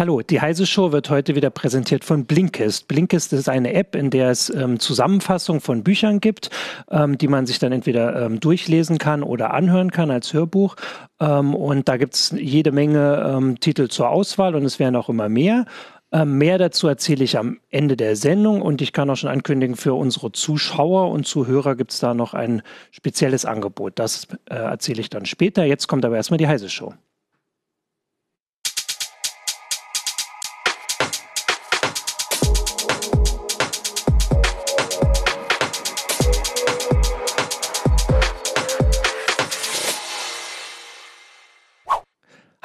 [0.00, 2.88] Hallo, die Heise Show wird heute wieder präsentiert von Blinkist.
[2.88, 6.48] Blinkist ist eine App, in der es ähm, Zusammenfassungen von Büchern gibt,
[6.90, 10.76] ähm, die man sich dann entweder ähm, durchlesen kann oder anhören kann als Hörbuch.
[11.20, 15.10] Ähm, und da gibt es jede Menge ähm, Titel zur Auswahl und es werden auch
[15.10, 15.66] immer mehr.
[16.12, 19.76] Ähm, mehr dazu erzähle ich am Ende der Sendung und ich kann auch schon ankündigen,
[19.76, 23.98] für unsere Zuschauer und Zuhörer gibt es da noch ein spezielles Angebot.
[23.98, 25.66] Das äh, erzähle ich dann später.
[25.66, 26.94] Jetzt kommt aber erstmal die Heise Show.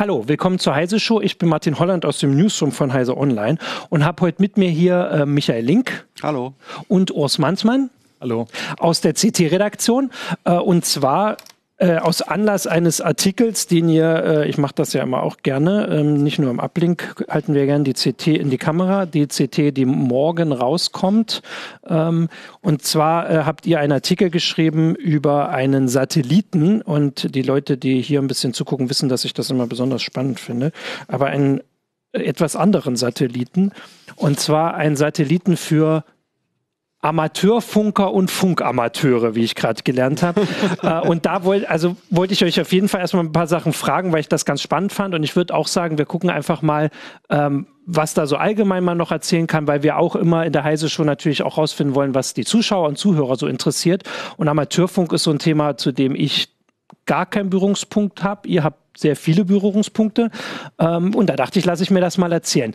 [0.05, 1.19] Hallo, willkommen zur Heise Show.
[1.19, 3.57] Ich bin Martin Holland aus dem Newsroom von Heise Online
[3.89, 6.05] und habe heute mit mir hier äh, Michael Link.
[6.21, 6.53] Hallo.
[6.87, 7.89] Und Urs Mansmann.
[8.21, 8.45] Hallo.
[8.77, 10.11] Aus der CT-Redaktion.
[10.43, 11.37] Äh, und zwar
[11.77, 15.89] äh, aus Anlass eines Artikels, den ihr, äh, ich mache das ja immer auch gerne,
[15.91, 19.75] ähm, nicht nur im Uplink halten wir gerne die CT in die Kamera, die CT,
[19.75, 21.41] die morgen rauskommt.
[21.85, 22.29] Ähm,
[22.61, 28.01] und zwar äh, habt ihr einen Artikel geschrieben über einen Satelliten und die Leute, die
[28.01, 30.71] hier ein bisschen zugucken, wissen, dass ich das immer besonders spannend finde.
[31.09, 31.59] Aber einen
[32.13, 33.71] äh, etwas anderen Satelliten
[34.15, 36.05] und zwar einen Satelliten für
[37.05, 40.41] Amateurfunker und Funkamateure, wie ich gerade gelernt habe.
[40.81, 43.73] äh, und da wollte also wollte ich euch auf jeden Fall erstmal ein paar Sachen
[43.73, 45.13] fragen, weil ich das ganz spannend fand.
[45.13, 46.89] Und ich würde auch sagen, wir gucken einfach mal,
[47.29, 50.63] ähm, was da so allgemein man noch erzählen kann, weil wir auch immer in der
[50.63, 54.01] Heise schon natürlich auch rausfinden wollen, was die Zuschauer und Zuhörer so interessiert.
[54.37, 56.49] Und Amateurfunk ist so ein Thema, zu dem ich
[57.05, 58.47] gar keinen Berührungspunkt habe.
[58.47, 60.31] Ihr habt sehr viele Berührungspunkte.
[60.79, 62.73] Ähm, und da dachte ich, lasse ich mir das mal erzählen.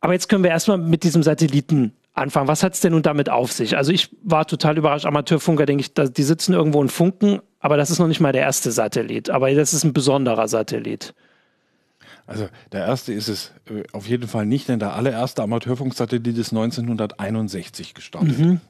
[0.00, 2.48] Aber jetzt können wir erstmal mit diesem Satelliten anfangen.
[2.48, 3.76] Was hat es denn nun damit auf sich?
[3.76, 5.06] Also ich war total überrascht.
[5.06, 8.42] Amateurfunker, denke ich, die sitzen irgendwo und funken, aber das ist noch nicht mal der
[8.42, 9.30] erste Satellit.
[9.30, 11.14] Aber das ist ein besonderer Satellit.
[12.26, 16.52] Also der erste ist es äh, auf jeden Fall nicht, denn der allererste Amateurfunksatellit ist
[16.52, 18.38] 1961 gestartet.
[18.38, 18.60] Mhm.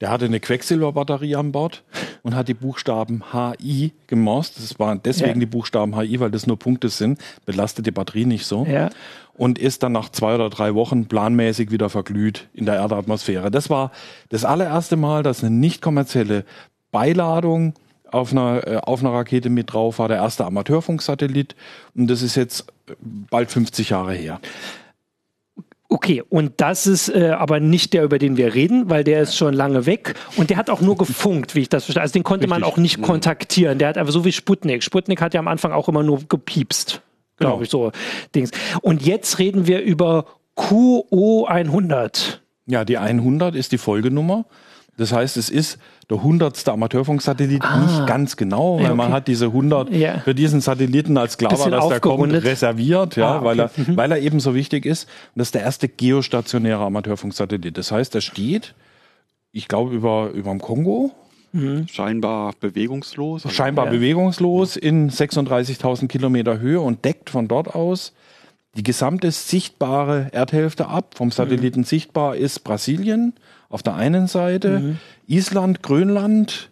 [0.00, 1.84] Der hatte eine Quecksilberbatterie an Bord
[2.22, 4.58] und hat die Buchstaben HI gemorst.
[4.58, 5.38] Das waren deswegen ja.
[5.40, 8.66] die Buchstaben HI, weil das nur Punkte sind, belastet die Batterie nicht so.
[8.66, 8.90] Ja.
[9.34, 13.50] Und ist dann nach zwei oder drei Wochen planmäßig wieder verglüht in der Erdatmosphäre.
[13.50, 13.90] Das war
[14.28, 16.44] das allererste Mal, dass eine nicht kommerzielle
[16.90, 17.74] Beiladung
[18.10, 21.56] auf einer, äh, auf einer Rakete mit drauf war, der erste Amateurfunksatellit.
[21.94, 22.66] Und das ist jetzt
[23.00, 24.40] bald 50 Jahre her.
[25.88, 29.36] Okay, und das ist äh, aber nicht der, über den wir reden, weil der ist
[29.36, 32.00] schon lange weg und der hat auch nur gefunkt, wie ich das verstehe.
[32.00, 32.60] Also den konnte Richtig.
[32.60, 33.02] man auch nicht mhm.
[33.02, 33.78] kontaktieren.
[33.78, 34.82] Der hat einfach so wie Sputnik.
[34.82, 37.02] Sputnik hat ja am Anfang auch immer nur gepiepst,
[37.36, 37.62] glaube genau.
[37.62, 37.92] ich, so
[38.34, 38.50] Dings.
[38.82, 40.26] Und jetzt reden wir über
[40.56, 42.38] QO100.
[42.66, 44.44] Ja, die 100 ist die Folgenummer.
[44.98, 45.78] Das heißt, es ist
[46.10, 47.78] der hundertste Amateurfunksatellit, ah.
[47.78, 48.94] nicht ganz genau, weil okay.
[48.94, 50.18] man hat diese 100 ja.
[50.18, 53.44] für diesen Satelliten als klar war, dass der kommt, reserviert, ja, ah, okay.
[53.46, 53.96] weil, er, mhm.
[53.96, 55.04] weil er eben so wichtig ist.
[55.04, 57.78] Und das ist der erste geostationäre Amateurfunksatellit.
[57.78, 58.74] Das heißt, er steht,
[59.50, 61.12] ich glaube, über, über dem Kongo,
[61.52, 61.86] Mhm.
[61.88, 63.44] Scheinbar bewegungslos.
[63.52, 63.92] Scheinbar ja.
[63.92, 68.12] bewegungslos in 36.000 Kilometer Höhe und deckt von dort aus
[68.74, 71.14] die gesamte sichtbare Erdhälfte ab.
[71.14, 71.84] Vom Satelliten mhm.
[71.84, 73.34] sichtbar ist Brasilien,
[73.68, 74.98] auf der einen Seite, mhm.
[75.26, 76.70] Island, Grönland,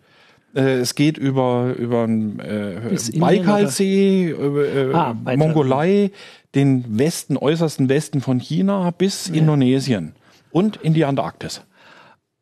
[0.55, 6.11] äh, es geht über, über äh, Baikalsee, äh, ah, Mongolei,
[6.55, 9.35] den Westen, äußersten Westen von China bis ja.
[9.35, 10.15] Indonesien
[10.51, 11.63] und in die Antarktis.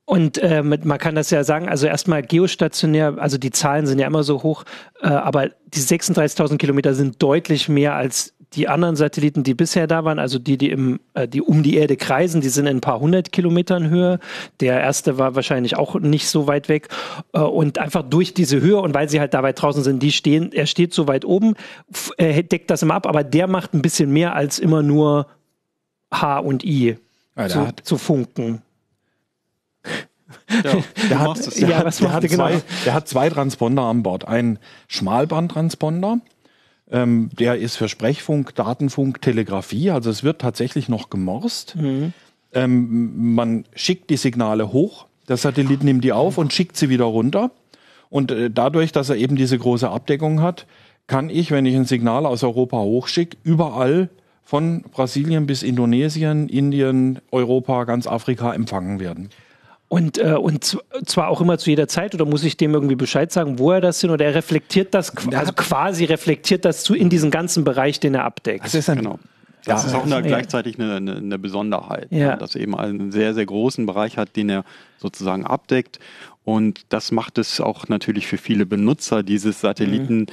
[0.09, 4.07] Und äh, man kann das ja sagen, also erstmal geostationär, also die Zahlen sind ja
[4.07, 4.65] immer so hoch,
[5.03, 10.07] äh, aber die 36.000 Kilometer sind deutlich mehr als die anderen Satelliten, die bisher da
[10.07, 12.81] waren, also die, die, im, äh, die um die Erde kreisen, die sind in ein
[12.81, 14.19] paar hundert Kilometern Höhe.
[14.61, 16.89] Der erste war wahrscheinlich auch nicht so weit weg.
[17.35, 20.13] Äh, und einfach durch diese Höhe und weil sie halt da weit draußen sind, die
[20.13, 21.53] stehen, er steht so weit oben,
[22.17, 25.27] er deckt das immer ab, aber der macht ein bisschen mehr als immer nur
[26.11, 26.97] H und I
[27.37, 28.63] ja, zu, zu funken.
[30.65, 32.49] Ja, der, hat, der, ja, hat, der, hat genau?
[32.49, 34.27] zwei, der hat zwei Transponder an Bord.
[34.27, 34.59] Ein
[34.89, 36.21] Schmalbandtransponder,
[36.91, 39.91] ähm, der ist für Sprechfunk, Datenfunk, Telegrafie.
[39.91, 41.77] Also es wird tatsächlich noch gemorst.
[41.77, 42.13] Mhm.
[42.53, 47.05] Ähm, man schickt die Signale hoch, der Satellit nimmt die auf und schickt sie wieder
[47.05, 47.51] runter.
[48.09, 50.67] Und äh, dadurch, dass er eben diese große Abdeckung hat,
[51.07, 54.09] kann ich, wenn ich ein Signal aus Europa hochschicke, überall
[54.43, 59.29] von Brasilien bis Indonesien, Indien, Europa, ganz Afrika empfangen werden.
[59.89, 60.77] Und, äh, und
[61.07, 63.81] zwar auch immer zu jeder Zeit oder muss ich dem irgendwie Bescheid sagen, wo er
[63.81, 67.99] das sind oder er reflektiert das, also quasi reflektiert das zu in diesen ganzen Bereich,
[67.99, 68.67] den er abdeckt.
[68.67, 69.19] Das ist ein, genau.
[69.65, 72.33] Das ja, ist auch eine, gleichzeitig eine, eine, eine Besonderheit, ja.
[72.33, 72.37] Ne?
[72.39, 74.65] dass er eben einen sehr, sehr großen Bereich hat, den er
[74.99, 75.99] sozusagen abdeckt.
[76.45, 80.27] Und das macht es auch natürlich für viele Benutzer dieses Satelliten mhm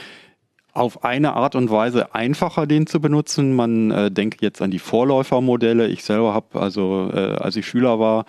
[0.75, 3.55] auf eine Art und Weise einfacher, den zu benutzen.
[3.55, 5.87] Man äh, denkt jetzt an die Vorläufermodelle.
[5.87, 8.25] Ich selber habe, also äh, als ich Schüler war,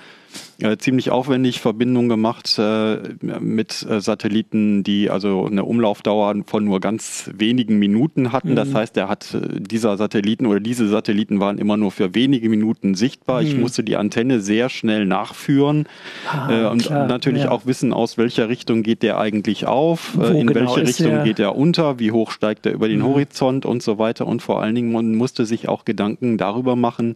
[0.61, 6.81] äh, ziemlich aufwendig Verbindungen gemacht äh, mit äh, Satelliten, die also eine Umlaufdauer von nur
[6.81, 8.53] ganz wenigen Minuten hatten.
[8.53, 8.57] Mhm.
[8.57, 12.95] Das heißt, der hat dieser Satelliten oder diese Satelliten waren immer nur für wenige Minuten
[12.95, 13.43] sichtbar.
[13.43, 13.47] Mhm.
[13.49, 15.87] Ich musste die Antenne sehr schnell nachführen
[16.31, 17.51] ah, und klar, natürlich ja.
[17.51, 21.25] auch wissen, aus welcher Richtung geht der eigentlich auf, in genau welche Richtung der?
[21.25, 23.07] geht er unter, wie hoch steigt er über den mhm.
[23.07, 24.27] Horizont und so weiter.
[24.27, 27.15] Und vor allen Dingen man musste sich auch Gedanken darüber machen,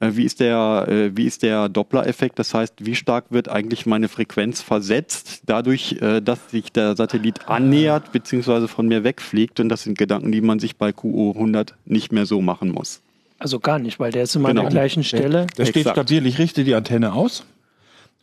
[0.00, 2.38] wie ist der, äh, wie ist der Doppler-Effekt?
[2.38, 7.48] Das heißt, wie stark wird eigentlich meine Frequenz versetzt, dadurch, äh, dass sich der Satellit
[7.48, 8.66] annähert bzw.
[8.68, 9.60] von mir wegfliegt?
[9.60, 13.00] Und das sind Gedanken, die man sich bei QO 100 nicht mehr so machen muss.
[13.38, 14.62] Also gar nicht, weil der ist immer genau.
[14.62, 15.46] an der gleichen Stelle.
[15.58, 17.44] Der, steht stabil, ich richte die Antenne aus.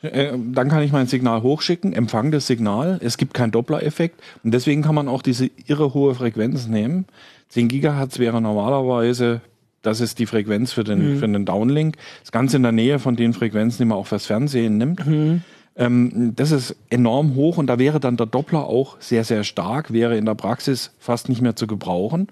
[0.02, 3.00] Dann kann ich mein Signal hochschicken, empfange das Signal.
[3.04, 4.20] Es gibt keinen Doppler-Effekt.
[4.44, 7.06] Und deswegen kann man auch diese irre hohe Frequenz nehmen.
[7.50, 9.42] 10 Gigahertz wäre normalerweise
[9.82, 11.20] das ist die Frequenz für den, mhm.
[11.20, 11.98] für den Downlink.
[12.22, 15.06] Das Ganze in der Nähe von den Frequenzen, die man auch fürs Fernsehen nimmt.
[15.06, 15.42] Mhm.
[15.76, 19.94] Ähm, das ist enorm hoch und da wäre dann der Doppler auch sehr, sehr stark,
[19.94, 22.28] wäre in der Praxis fast nicht mehr zu gebrauchen.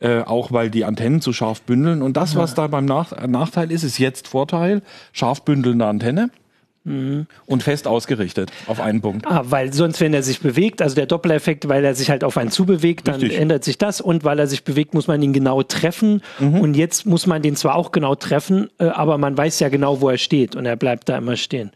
[0.00, 2.02] Äh, auch weil die Antennen zu scharf bündeln.
[2.02, 4.82] Und das, was da beim Nach Nachteil ist, ist jetzt Vorteil.
[5.12, 6.30] Scharf bündelnde Antenne.
[6.84, 7.26] Mhm.
[7.46, 9.26] Und fest ausgerichtet auf einen Punkt.
[9.26, 12.36] Ah, weil sonst, wenn er sich bewegt, also der Doppeleffekt, weil er sich halt auf
[12.38, 13.38] einen zubewegt, dann Richtig.
[13.38, 14.00] ändert sich das.
[14.00, 16.22] Und weil er sich bewegt, muss man ihn genau treffen.
[16.38, 16.60] Mhm.
[16.60, 20.00] Und jetzt muss man den zwar auch genau treffen, äh, aber man weiß ja genau,
[20.00, 20.56] wo er steht.
[20.56, 21.70] Und er bleibt da immer stehen.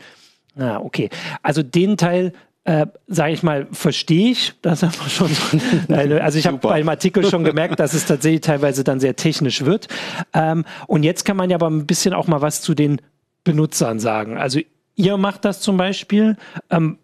[0.56, 1.10] Ah, okay.
[1.42, 2.32] Also den Teil
[2.64, 4.54] äh, sage ich mal, verstehe ich.
[4.62, 8.84] Das einfach schon so, also ich habe beim Artikel schon gemerkt, dass es tatsächlich teilweise
[8.84, 9.88] dann sehr technisch wird.
[10.32, 13.00] Ähm, und jetzt kann man ja aber ein bisschen auch mal was zu den
[13.44, 14.38] Benutzern sagen.
[14.38, 14.60] Also
[14.94, 16.36] ihr macht das zum Beispiel.
[16.70, 16.98] Ähm,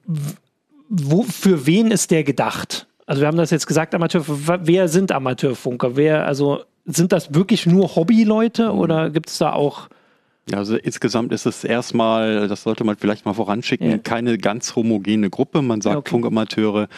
[0.88, 2.86] wo, für wen ist der gedacht?
[3.06, 5.96] Also wir haben das jetzt gesagt, Amateur, wer sind Amateurfunker?
[5.96, 8.78] Wer, also sind das wirklich nur Hobbyleute mhm.
[8.78, 9.88] oder gibt es da auch
[10.56, 13.98] also insgesamt ist es erstmal, das sollte man vielleicht mal voranschicken, ja.
[13.98, 15.62] keine ganz homogene Gruppe.
[15.62, 16.10] Man sagt okay.
[16.10, 16.88] Funkamateure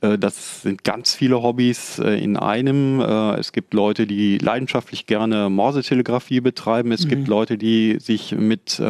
[0.00, 3.00] das sind ganz viele Hobbys äh, in einem.
[3.00, 6.92] Äh, es gibt Leute, die leidenschaftlich gerne Morsetelegrafie betreiben.
[6.92, 7.08] Es mhm.
[7.08, 8.80] gibt Leute, die sich mit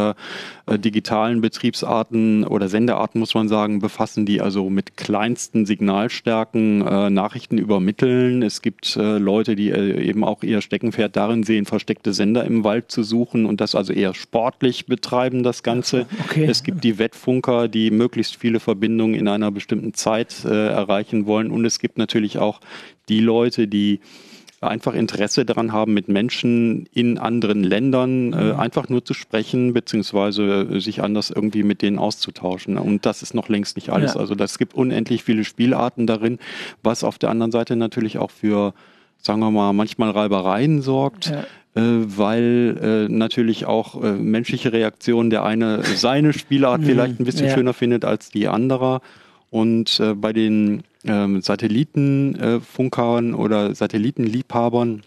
[0.68, 6.78] digitalen Betriebsarten oder Sendearten, muss man sagen, befassen, die also mit kleinsten Signalstärken
[7.14, 8.42] Nachrichten übermitteln.
[8.42, 13.04] Es gibt Leute, die eben auch ihr Steckenpferd darin sehen, versteckte Sender im Wald zu
[13.04, 16.06] suchen und das also eher sportlich betreiben, das Ganze.
[16.24, 16.46] Okay.
[16.46, 21.50] Es gibt die Wettfunker, die möglichst viele Verbindungen in einer bestimmten Zeit erreichen erreichen wollen.
[21.50, 22.60] Und es gibt natürlich auch
[23.08, 24.00] die Leute, die
[24.60, 28.58] einfach Interesse daran haben, mit Menschen in anderen Ländern äh, mhm.
[28.58, 32.78] einfach nur zu sprechen, beziehungsweise sich anders irgendwie mit denen auszutauschen.
[32.78, 34.14] Und das ist noch längst nicht alles.
[34.14, 34.20] Ja.
[34.20, 36.38] Also das gibt unendlich viele Spielarten darin,
[36.82, 38.72] was auf der anderen Seite natürlich auch für,
[39.18, 41.26] sagen wir mal, manchmal Reibereien sorgt.
[41.26, 41.44] Ja
[41.76, 41.80] äh,
[42.16, 46.86] weil äh, natürlich auch äh, menschliche Reaktionen, der eine seine Spielart mhm.
[46.86, 47.54] vielleicht ein bisschen ja.
[47.54, 49.02] schöner findet als die andere.
[49.56, 55.00] Und äh, bei den ähm, Satellitenfunkern äh, oder Satellitenliebhabern,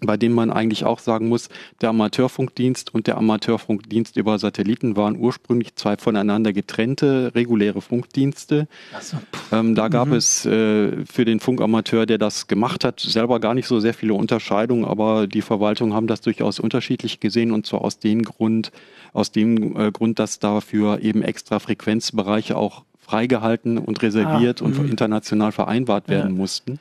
[0.00, 1.50] bei denen man eigentlich auch sagen muss,
[1.80, 8.66] der Amateurfunkdienst und der Amateurfunkdienst über Satelliten waren ursprünglich zwei voneinander getrennte reguläre Funkdienste.
[9.00, 9.18] So.
[9.52, 10.14] Ähm, da gab mhm.
[10.14, 14.14] es äh, für den Funkamateur, der das gemacht hat, selber gar nicht so sehr viele
[14.14, 18.72] Unterscheidungen, aber die Verwaltung haben das durchaus unterschiedlich gesehen und zwar aus dem Grund,
[19.12, 24.78] aus dem äh, Grund, dass dafür eben extra Frequenzbereiche auch freigehalten und reserviert ah, und
[24.78, 24.90] mh.
[24.90, 26.36] international vereinbart werden ja.
[26.36, 26.80] mussten.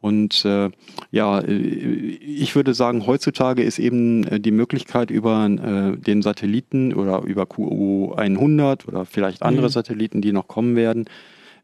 [0.00, 0.70] Und äh,
[1.10, 6.92] ja, äh, ich würde sagen, heutzutage ist eben äh, die Möglichkeit über äh, den Satelliten
[6.92, 9.72] oder über QU 100 oder vielleicht andere mhm.
[9.72, 11.06] Satelliten, die noch kommen werden,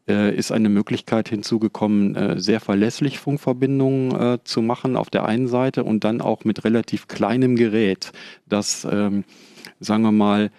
[0.07, 5.47] äh, ist eine Möglichkeit hinzugekommen, äh, sehr verlässlich Funkverbindungen äh, zu machen auf der einen
[5.47, 8.11] Seite und dann auch mit relativ kleinem Gerät,
[8.47, 9.23] das, ähm,
[9.79, 10.51] sagen wir mal,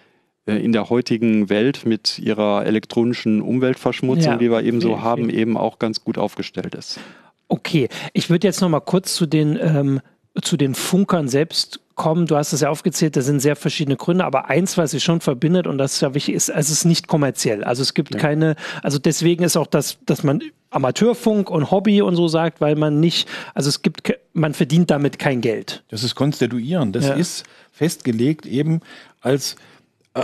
[0.45, 5.57] in der heutigen Welt mit ihrer elektronischen Umweltverschmutzung, ja, die wir eben so haben, eben
[5.57, 6.99] auch ganz gut aufgestellt ist.
[7.47, 10.01] Okay, ich würde jetzt noch mal kurz zu den ähm,
[10.41, 12.25] zu den Funkern selbst kommen.
[12.25, 15.21] Du hast es ja aufgezählt, da sind sehr verschiedene Gründe, aber eins, was sie schon
[15.21, 17.63] verbindet und das ist ja wichtig, ist, es ist nicht kommerziell.
[17.63, 18.19] Also es gibt ja.
[18.19, 22.75] keine, also deswegen ist auch das, dass man Amateurfunk und Hobby und so sagt, weil
[22.75, 25.83] man nicht, also es gibt, man verdient damit kein Geld.
[25.87, 26.95] Das ist konstituierend.
[26.95, 27.13] Das ja.
[27.13, 28.81] ist festgelegt eben
[29.21, 29.74] als äh,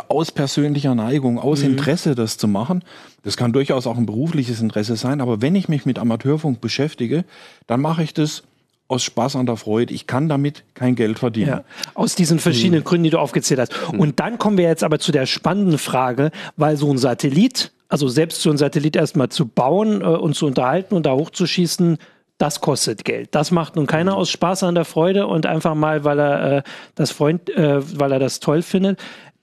[0.07, 1.71] aus persönlicher Neigung, aus mhm.
[1.71, 2.83] Interesse das zu machen.
[3.24, 7.25] Das kann durchaus auch ein berufliches Interesse sein, aber wenn ich mich mit Amateurfunk beschäftige,
[7.67, 8.43] dann mache ich das
[8.88, 9.93] aus Spaß an der Freude.
[9.93, 11.50] Ich kann damit kein Geld verdienen.
[11.50, 12.86] Ja, aus diesen verschiedenen mhm.
[12.86, 13.74] Gründen, die du aufgezählt hast.
[13.91, 14.00] Mhm.
[14.00, 18.07] Und dann kommen wir jetzt aber zu der spannenden Frage, weil so ein Satellit, also
[18.07, 21.98] selbst so ein Satellit erstmal zu bauen äh, und zu unterhalten und da hochzuschießen,
[22.38, 23.36] das kostet Geld.
[23.36, 26.63] Das macht nun keiner aus Spaß an der Freude und einfach mal, weil er äh,
[26.95, 29.00] das Freund, äh, weil er das toll findet.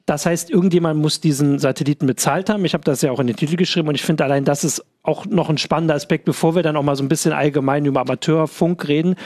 [0.08, 2.64] Das heißt, irgendjemand muss diesen Satelliten bezahlt haben.
[2.64, 4.82] Ich habe das ja auch in den Titel geschrieben und ich finde allein das ist
[5.02, 8.00] auch noch ein spannender Aspekt, bevor wir dann auch mal so ein bisschen allgemein über
[8.00, 9.16] Amateurfunk reden.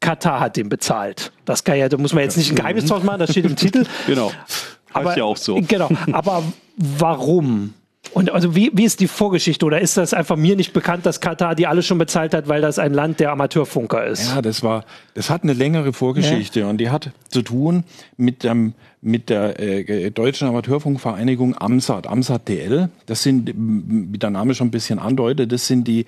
[0.00, 1.32] Katar hat den bezahlt.
[1.44, 3.56] Das kann ja, da muss man jetzt nicht ein Geheimnis draus machen, das steht im
[3.56, 3.84] Titel.
[4.06, 4.32] Genau.
[4.94, 5.60] Aber, heißt ja auch so.
[5.68, 5.90] Genau.
[6.12, 6.42] Aber
[6.76, 7.74] warum?
[8.14, 11.20] Und also wie, wie ist die Vorgeschichte oder ist das einfach mir nicht bekannt, dass
[11.20, 14.28] Katar die alle schon bezahlt hat, weil das ein Land der Amateurfunker ist?
[14.28, 16.68] Ja, das war, das hat eine längere Vorgeschichte ja.
[16.68, 17.82] und die hat zu tun
[18.16, 22.88] mit dem mit der äh, deutschen Amateurfunkvereinigung AMSAT, AMSAT DL.
[23.04, 26.06] Das sind, wie der Name schon ein bisschen andeutet, das sind die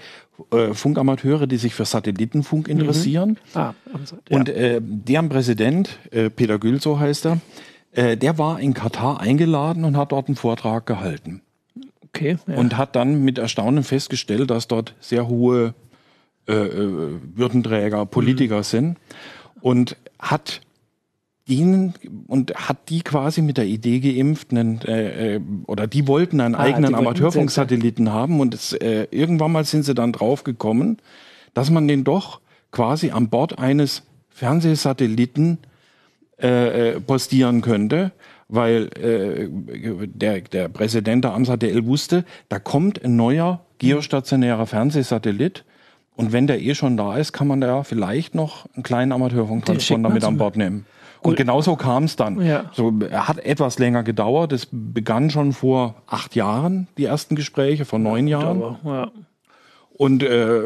[0.50, 2.72] äh, Funkamateure, die sich für Satellitenfunk mhm.
[2.72, 3.30] interessieren.
[3.52, 3.60] Mhm.
[3.60, 4.36] Ah, AMSAT, ja.
[4.38, 7.40] Und äh, deren Präsident, äh, Peter Gül, so heißt er,
[7.92, 11.42] äh, der war in Katar eingeladen und hat dort einen Vortrag gehalten.
[12.16, 12.36] Okay.
[12.46, 12.56] Ja.
[12.56, 15.74] Und hat dann mit Erstaunen festgestellt, dass dort sehr hohe
[16.48, 18.62] äh, äh Würdenträger, Politiker mhm.
[18.62, 18.96] sind
[19.60, 20.60] und hat
[21.46, 21.94] ihnen
[22.26, 26.56] und hat die quasi mit der Idee geimpft, einen, äh, äh oder die wollten einen
[26.56, 30.98] ah, eigenen Amateurfunksatelliten haben und es, äh, irgendwann mal sind sie dann drauf gekommen,
[31.54, 32.40] dass man den doch
[32.72, 35.58] quasi an Bord eines Fernsehsatelliten
[36.42, 38.12] äh, äh postieren könnte
[38.48, 39.48] weil äh,
[40.06, 45.64] der, der Präsident der AMSADL wusste, da kommt ein neuer geostationärer Fernsehsatellit
[46.16, 50.08] und wenn der eh schon da ist, kann man da vielleicht noch einen kleinen Amateurfunktransponder
[50.08, 50.86] mit an Bord nehmen.
[51.20, 51.36] Und Gut.
[51.38, 52.40] genau so kam es dann.
[52.40, 52.70] Ja.
[52.72, 54.52] So, er hat etwas länger gedauert.
[54.52, 58.62] Es begann schon vor acht Jahren, die ersten Gespräche, vor neun Jahren.
[58.62, 59.10] Aber, ja.
[59.98, 60.62] Und äh,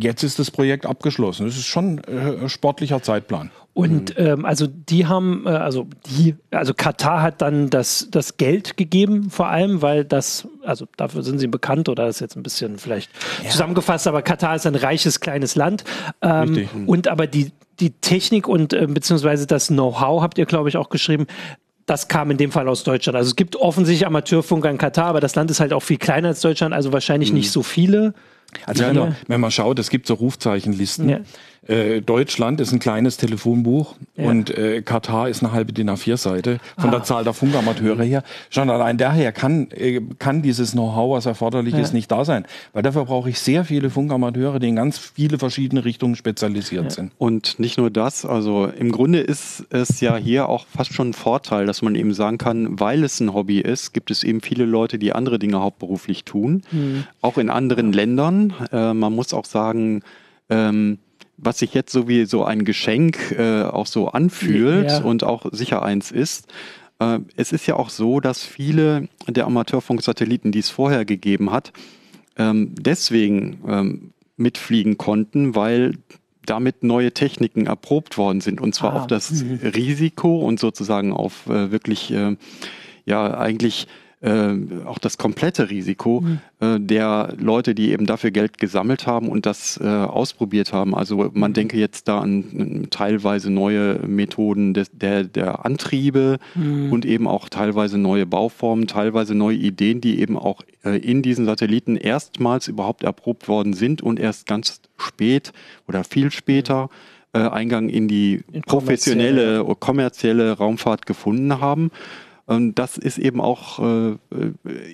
[0.00, 1.46] jetzt ist das Projekt abgeschlossen.
[1.46, 3.52] Das ist schon äh, sportlicher Zeitplan.
[3.72, 4.26] Und mhm.
[4.26, 9.30] ähm, also die haben, äh, also die, also Katar hat dann das, das Geld gegeben,
[9.30, 12.78] vor allem, weil das, also dafür sind sie bekannt oder das ist jetzt ein bisschen
[12.78, 13.10] vielleicht
[13.44, 13.50] ja.
[13.50, 15.84] zusammengefasst, aber Katar ist ein reiches kleines Land.
[16.20, 16.68] Ähm, Richtig.
[16.86, 20.88] Und aber die, die Technik und äh, beziehungsweise das Know-how habt ihr, glaube ich, auch
[20.88, 21.26] geschrieben,
[21.86, 23.16] das kam in dem Fall aus Deutschland.
[23.16, 26.28] Also es gibt offensichtlich Amateurfunk in Katar, aber das Land ist halt auch viel kleiner
[26.28, 27.38] als Deutschland, also wahrscheinlich mhm.
[27.38, 28.14] nicht so viele.
[28.66, 31.08] Also ja, wenn, man, wenn man schaut, es gibt so Rufzeichenlisten.
[31.08, 31.20] Ja.
[31.66, 34.28] Äh, Deutschland ist ein kleines Telefonbuch ja.
[34.28, 36.92] und äh, Katar ist eine halbe DIN A4-Seite von ah.
[36.92, 38.22] der Zahl der Funkamateure her.
[38.50, 41.80] Schon allein daher kann, äh, kann dieses Know-how, was erforderlich ja.
[41.80, 42.44] ist, nicht da sein.
[42.72, 46.90] Weil dafür brauche ich sehr viele Funkamateure, die in ganz viele verschiedene Richtungen spezialisiert ja.
[46.90, 47.12] sind.
[47.18, 51.14] Und nicht nur das, also im Grunde ist es ja hier auch fast schon ein
[51.14, 54.64] Vorteil, dass man eben sagen kann, weil es ein Hobby ist, gibt es eben viele
[54.64, 57.04] Leute, die andere Dinge hauptberuflich tun, mhm.
[57.22, 58.52] auch in anderen Ländern.
[58.70, 60.02] Äh, man muss auch sagen,
[60.50, 60.98] ähm,
[61.36, 65.02] was sich jetzt so wie so ein Geschenk äh, auch so anfühlt ja.
[65.02, 66.48] und auch sicher eins ist.
[66.98, 71.72] Äh, es ist ja auch so, dass viele der Amateurfunksatelliten, die es vorher gegeben hat,
[72.36, 75.94] ähm, deswegen ähm, mitfliegen konnten, weil
[76.46, 79.00] damit neue Techniken erprobt worden sind und zwar ah.
[79.00, 79.60] auf das mhm.
[79.62, 82.36] Risiko und sozusagen auf äh, wirklich äh,
[83.06, 83.86] ja eigentlich
[84.24, 86.38] äh, auch das komplette Risiko mhm.
[86.60, 90.94] äh, der Leute, die eben dafür Geld gesammelt haben und das äh, ausprobiert haben.
[90.94, 91.54] Also man mhm.
[91.54, 96.90] denke jetzt da an, an teilweise neue Methoden des, der, der Antriebe mhm.
[96.90, 101.44] und eben auch teilweise neue Bauformen, teilweise neue Ideen, die eben auch äh, in diesen
[101.44, 105.52] Satelliten erstmals überhaupt erprobt worden sind und erst ganz spät
[105.86, 106.88] oder viel später
[107.34, 111.90] äh, Eingang in die in professionelle, kommerzielle Raumfahrt gefunden haben.
[112.48, 114.16] Ähm, das ist eben auch, äh,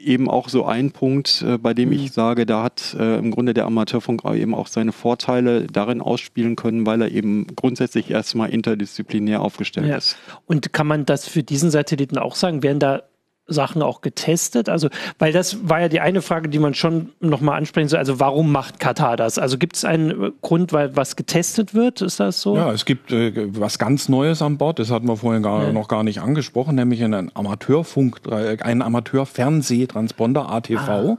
[0.05, 1.97] eben auch so ein Punkt, äh, bei dem mhm.
[1.97, 6.57] ich sage, da hat äh, im Grunde der Amateurfunk eben auch seine Vorteile darin ausspielen
[6.57, 9.97] können, weil er eben grundsätzlich erstmal interdisziplinär aufgestellt ja.
[9.97, 10.17] ist.
[10.47, 12.63] Und kann man das für diesen Satelliten auch sagen?
[12.63, 13.03] Werden da
[13.51, 14.69] Sachen auch getestet?
[14.69, 14.89] Also,
[15.19, 17.99] weil das war ja die eine Frage, die man schon nochmal ansprechen soll.
[17.99, 19.39] Also, warum macht Katar das?
[19.39, 22.01] Also, gibt es einen Grund, weil was getestet wird?
[22.01, 22.57] Ist das so?
[22.57, 24.79] Ja, es gibt äh, was ganz Neues an Bord.
[24.79, 25.73] Das hatten wir vorhin gar, ja.
[25.73, 30.89] noch gar nicht angesprochen, nämlich einen Amateurfunk, äh, einen Amateurfernsehtransponder ATV.
[30.89, 31.19] Ah.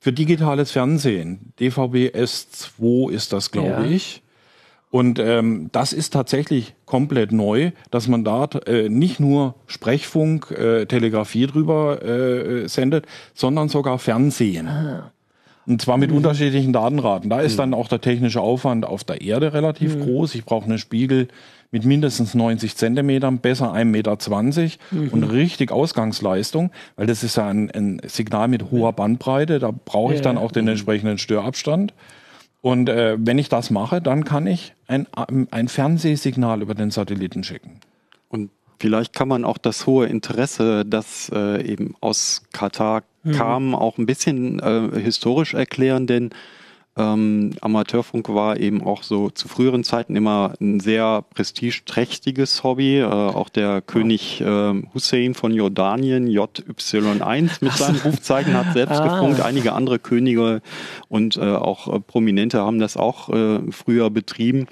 [0.00, 1.52] Für digitales Fernsehen.
[1.58, 3.84] DVB S2 ist das, glaube ja.
[3.84, 4.22] ich.
[4.90, 10.86] Und ähm, das ist tatsächlich komplett neu, dass man da äh, nicht nur Sprechfunk, äh,
[10.86, 14.66] Telegrafie drüber äh, sendet, sondern sogar Fernsehen.
[14.66, 15.12] Ah.
[15.66, 16.16] Und zwar mit mhm.
[16.16, 17.28] unterschiedlichen Datenraten.
[17.28, 17.58] Da ist mhm.
[17.58, 20.04] dann auch der technische Aufwand auf der Erde relativ mhm.
[20.04, 20.34] groß.
[20.34, 21.28] Ich brauche einen Spiegel
[21.70, 24.16] mit mindestens 90 Zentimetern, besser 1,20 Meter
[24.90, 25.08] mhm.
[25.10, 29.58] und richtig Ausgangsleistung, weil das ist ja ein, ein Signal mit hoher Bandbreite.
[29.58, 31.92] Da brauche ich dann auch den entsprechenden Störabstand.
[32.60, 35.06] Und äh, wenn ich das mache, dann kann ich ein,
[35.50, 37.80] ein Fernsehsignal über den Satelliten schicken.
[38.28, 38.50] Und
[38.80, 43.32] vielleicht kann man auch das hohe Interesse, das äh, eben aus Katar mhm.
[43.32, 46.30] kam, auch ein bisschen äh, historisch erklären, denn
[46.98, 52.98] Ähm, Amateurfunk war eben auch so zu früheren Zeiten immer ein sehr prestigeträchtiges Hobby.
[52.98, 59.08] Äh, auch der König äh, Hussein von Jordanien, JY1 mit seinem Rufzeichen hat selbst ah.
[59.08, 59.40] gefunkt.
[59.40, 60.60] Einige andere Könige
[61.08, 64.66] und äh, auch äh, Prominente haben das auch äh, früher betrieben.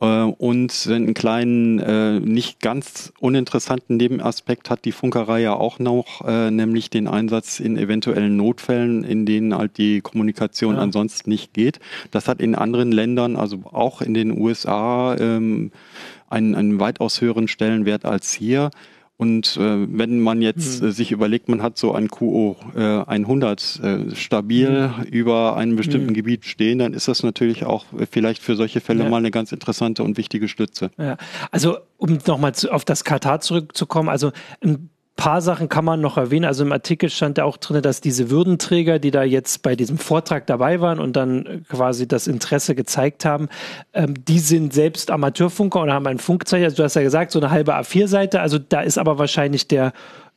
[0.00, 6.26] Äh, und einen kleinen, äh, nicht ganz uninteressanten Nebenaspekt hat die Funkerei ja auch noch,
[6.26, 10.82] äh, nämlich den Einsatz in eventuellen Notfällen, in denen halt die Kommunikation ja.
[10.82, 11.80] ansonsten nicht geht.
[12.10, 15.72] Das hat in anderen Ländern, also auch in den USA, ähm,
[16.28, 18.70] einen, einen weitaus höheren Stellenwert als hier.
[19.18, 20.88] Und äh, wenn man jetzt mhm.
[20.88, 25.04] äh, sich überlegt, man hat so ein QO äh, 100 äh, stabil mhm.
[25.04, 26.14] über einem bestimmten mhm.
[26.14, 29.10] Gebiet stehen, dann ist das natürlich auch vielleicht für solche Fälle ja.
[29.10, 30.90] mal eine ganz interessante und wichtige Stütze.
[30.98, 31.16] Ja.
[31.50, 36.44] Also um nochmal auf das Katar zurückzukommen, also ein paar Sachen kann man noch erwähnen.
[36.44, 39.98] Also im Artikel stand ja auch drin, dass diese Würdenträger, die da jetzt bei diesem
[39.98, 43.48] Vortrag dabei waren und dann quasi das Interesse gezeigt haben,
[43.94, 46.64] ähm, die sind selbst Amateurfunker oder haben ein Funkzeichen.
[46.64, 48.40] Also du hast ja gesagt, so eine halbe A4-Seite.
[48.40, 49.92] Also da ist aber wahrscheinlich der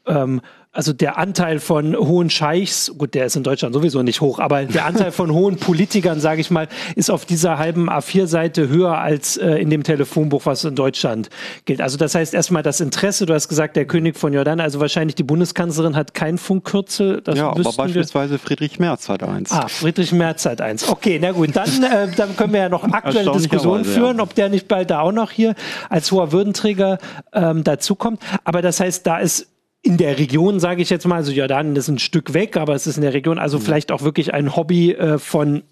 [0.08, 4.38] ähm, also der Anteil von hohen Scheichs, gut, der ist in Deutschland sowieso nicht hoch,
[4.38, 8.96] aber der Anteil von hohen Politikern, sage ich mal, ist auf dieser halben A4-Seite höher
[9.00, 11.30] als äh, in dem Telefonbuch, was in Deutschland
[11.66, 11.82] gilt.
[11.82, 15.16] Also das heißt erstmal das Interesse, du hast gesagt, der König von Jordan, also wahrscheinlich
[15.16, 17.24] die Bundeskanzlerin hat kein Funkkürzel.
[17.34, 18.40] Ja, aber beispielsweise wir.
[18.40, 19.52] Friedrich Merz hat eins.
[19.52, 20.88] Ah, Friedrich Merz hat eins.
[20.88, 24.24] Okay, na gut, dann, äh, dann können wir ja noch aktuelle Diskussionen führen, ja.
[24.24, 25.56] ob der nicht bald da auch noch hier
[25.90, 27.00] als hoher Würdenträger
[27.34, 28.22] ähm, dazukommt.
[28.44, 29.48] Aber das heißt, da ist
[29.82, 32.86] in der Region, sage ich jetzt mal, also Jordanien ist ein Stück weg, aber es
[32.86, 33.64] ist in der Region, also mhm.
[33.64, 35.64] vielleicht auch wirklich ein Hobby äh, von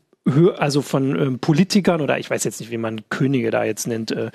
[0.58, 4.12] also von ähm, Politikern oder ich weiß jetzt nicht, wie man Könige da jetzt nennt,
[4.12, 4.32] äh,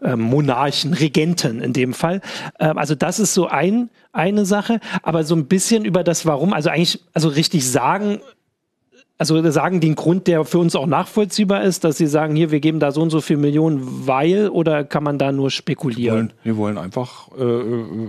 [0.00, 2.20] äh, Monarchen, Regenten in dem Fall.
[2.60, 6.52] Ähm, also das ist so ein eine Sache, aber so ein bisschen über das Warum,
[6.52, 8.20] also eigentlich, also richtig sagen,
[9.18, 12.60] also sagen den Grund, der für uns auch nachvollziehbar ist, dass sie sagen, hier, wir
[12.60, 16.32] geben da so und so viel Millionen, weil, oder kann man da nur spekulieren?
[16.42, 18.08] Wir wollen, wir wollen einfach äh, äh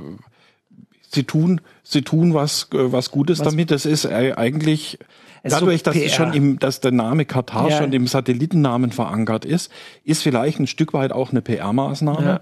[1.14, 3.48] sie tun, sie tun was, äh, was Gutes was?
[3.48, 3.72] damit.
[3.72, 5.00] Das ist eigentlich
[5.44, 7.78] dadurch, so dass, schon im, dass der Name Katar ja.
[7.78, 9.72] schon im Satellitennamen verankert ist,
[10.04, 12.26] ist vielleicht ein Stück weit auch eine PR-Maßnahme.
[12.26, 12.42] Ja.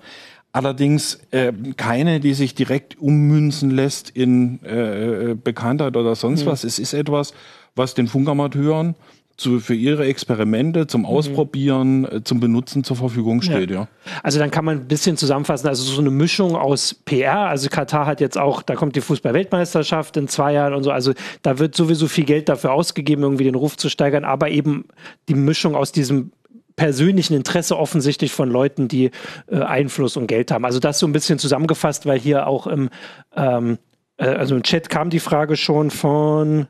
[0.54, 6.50] Allerdings äh, keine, die sich direkt ummünzen lässt in äh, äh Bekanntheit oder sonst mhm.
[6.50, 6.64] was.
[6.66, 7.34] Es ist etwas,
[7.76, 8.96] was den Funkamateuren
[9.38, 11.08] zu, für ihre Experimente, zum mhm.
[11.08, 12.26] Ausprobieren, mhm.
[12.26, 13.82] zum Benutzen zur Verfügung steht, ja.
[13.82, 13.88] ja.
[14.24, 18.06] Also dann kann man ein bisschen zusammenfassen, also so eine Mischung aus PR, also Katar
[18.06, 21.76] hat jetzt auch, da kommt die Fußball-Weltmeisterschaft in zwei Jahren und so, also da wird
[21.76, 24.86] sowieso viel Geld dafür ausgegeben, irgendwie den Ruf zu steigern, aber eben
[25.28, 26.32] die Mischung aus diesem
[26.76, 29.12] persönlichen Interesse offensichtlich von Leuten, die
[29.48, 30.66] äh, Einfluss und Geld haben.
[30.66, 32.90] Also das so ein bisschen zusammengefasst, weil hier auch im,
[33.36, 33.78] ähm,
[34.18, 36.68] äh, also im Chat kam die Frage schon von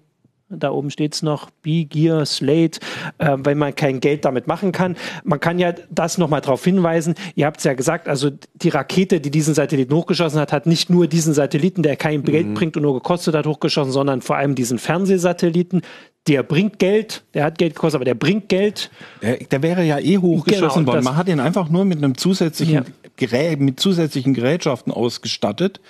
[0.52, 2.80] da oben steht es noch, B-Gear, Slate,
[3.18, 4.96] äh, weil man kein Geld damit machen kann.
[5.24, 7.16] Man kann ja das nochmal darauf hinweisen.
[7.36, 10.90] Ihr habt es ja gesagt, also die Rakete, die diesen Satelliten hochgeschossen hat, hat nicht
[10.90, 12.54] nur diesen Satelliten, der kein Geld mhm.
[12.54, 15.82] bringt und nur gekostet hat, hochgeschossen, sondern vor allem diesen Fernsehsatelliten.
[16.28, 18.92] Der bringt Geld, der hat Geld gekostet, aber der bringt Geld.
[19.24, 21.04] Der, der wäre ja eh hochgeschossen genau, worden.
[21.04, 22.84] Man hat ihn einfach nur mit einem zusätzlichen ja.
[23.16, 25.82] Gerät, mit zusätzlichen Gerätschaften ausgestattet,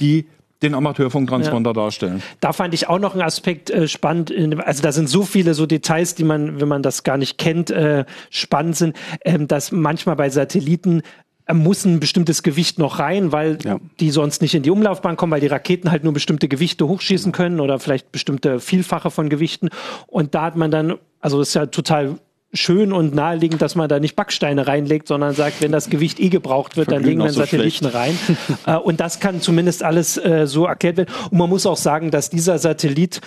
[0.00, 0.26] die
[0.62, 1.74] den Amateurfunktransponder ja.
[1.74, 2.22] darstellen.
[2.40, 4.32] Da fand ich auch noch einen Aspekt äh, spannend.
[4.64, 7.70] Also da sind so viele so Details, die man, wenn man das gar nicht kennt,
[7.70, 11.02] äh, spannend sind, ähm, dass manchmal bei Satelliten
[11.46, 13.78] äh, muss ein bestimmtes Gewicht noch rein, weil ja.
[14.00, 17.32] die sonst nicht in die Umlaufbahn kommen, weil die Raketen halt nur bestimmte Gewichte hochschießen
[17.32, 19.68] können oder vielleicht bestimmte Vielfache von Gewichten.
[20.06, 22.18] Und da hat man dann, also das ist ja total
[22.54, 26.28] schön und naheliegend, dass man da nicht Backsteine reinlegt, sondern sagt, wenn das Gewicht eh
[26.28, 27.94] gebraucht wird, dann legen wir einen Satelliten schlecht.
[27.94, 28.18] rein.
[28.66, 31.12] Äh, und das kann zumindest alles äh, so erklärt werden.
[31.30, 33.20] Und man muss auch sagen, dass dieser Satellit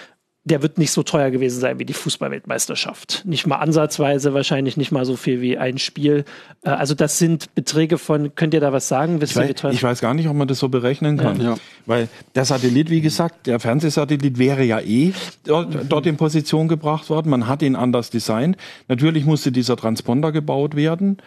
[0.47, 3.23] der wird nicht so teuer gewesen sein wie die Fußballweltmeisterschaft.
[3.25, 6.25] Nicht mal ansatzweise, wahrscheinlich nicht mal so viel wie ein Spiel.
[6.63, 9.19] Äh, also das sind Beträge von, könnt ihr da was sagen?
[9.21, 11.41] Ich weiß, ich weiß, gar nicht, ob man das so berechnen kann.
[11.41, 11.57] Ja.
[11.85, 17.09] Weil der Satellit, wie gesagt, der Fernsehsatellit wäre ja eh dort, dort in Position gebracht
[17.09, 17.29] worden.
[17.29, 18.57] Man hat ihn anders designt.
[18.87, 21.17] Natürlich musste dieser Transponder gebaut werden.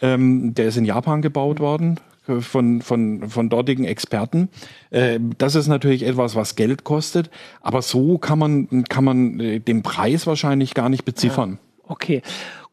[0.00, 1.98] Ähm, der ist in Japan gebaut worden,
[2.40, 4.48] von, von, von dortigen Experten.
[4.90, 9.60] Äh, das ist natürlich etwas, was Geld kostet, aber so kann man, kann man äh,
[9.60, 11.58] den Preis wahrscheinlich gar nicht beziffern.
[11.60, 12.22] Ja, okay.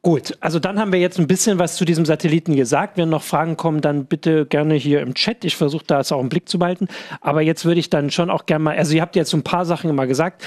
[0.06, 2.98] Gut, also dann haben wir jetzt ein bisschen was zu diesem Satelliten gesagt.
[2.98, 5.46] Wenn noch Fragen kommen, dann bitte gerne hier im Chat.
[5.46, 6.90] Ich versuche da jetzt auch einen Blick zu behalten.
[7.22, 9.44] Aber jetzt würde ich dann schon auch gerne mal, also ihr habt jetzt so ein
[9.44, 10.44] paar Sachen immer gesagt,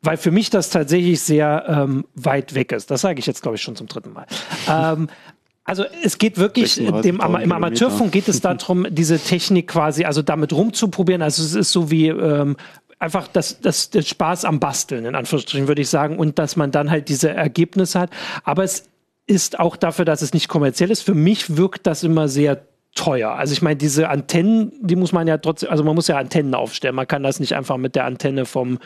[0.00, 2.92] weil für mich das tatsächlich sehr ähm, weit weg ist.
[2.92, 4.26] Das sage ich jetzt, glaube ich, schon zum dritten Mal.
[4.68, 5.08] ähm,
[5.70, 10.52] also es geht wirklich, dem, im Amateurfunk geht es darum, diese Technik quasi, also damit
[10.52, 11.22] rumzuprobieren.
[11.22, 12.56] Also es ist so wie ähm,
[12.98, 16.72] einfach das, das, das Spaß am Basteln, in Anführungsstrichen, würde ich sagen, und dass man
[16.72, 18.10] dann halt diese Ergebnisse hat.
[18.42, 18.88] Aber es
[19.28, 21.02] ist auch dafür, dass es nicht kommerziell ist.
[21.02, 22.62] Für mich wirkt das immer sehr
[22.96, 23.30] teuer.
[23.30, 26.52] Also ich meine, diese Antennen, die muss man ja trotzdem, also man muss ja Antennen
[26.52, 26.96] aufstellen.
[26.96, 28.80] Man kann das nicht einfach mit der Antenne vom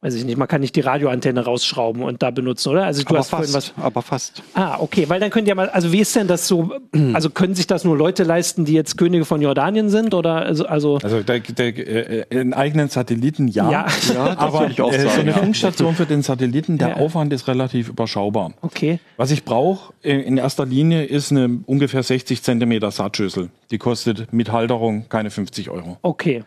[0.00, 2.84] weiß ich nicht, man kann nicht die Radioantenne rausschrauben und da benutzen, oder?
[2.84, 3.74] Also du aber hast fast, was.
[3.76, 4.42] Aber fast.
[4.54, 6.72] Ah, okay, weil dann könnt ihr mal, also wie ist denn das so?
[7.12, 10.66] Also können sich das nur Leute leisten, die jetzt Könige von Jordanien sind, oder also?
[10.66, 13.70] Also, also der, der, äh, einen eigenen Satelliten, ja.
[13.70, 15.36] Ja, ja aber ich auch äh, sagen, so eine ja.
[15.38, 16.96] Funkstation für den Satelliten, der ja.
[16.96, 18.52] Aufwand ist relativ überschaubar.
[18.60, 18.98] Okay.
[19.16, 23.50] Was ich brauche in erster Linie ist eine ungefähr 60 Zentimeter Saatschüssel.
[23.70, 25.98] Die kostet mit Halterung keine 50 Euro.
[26.02, 26.44] Okay.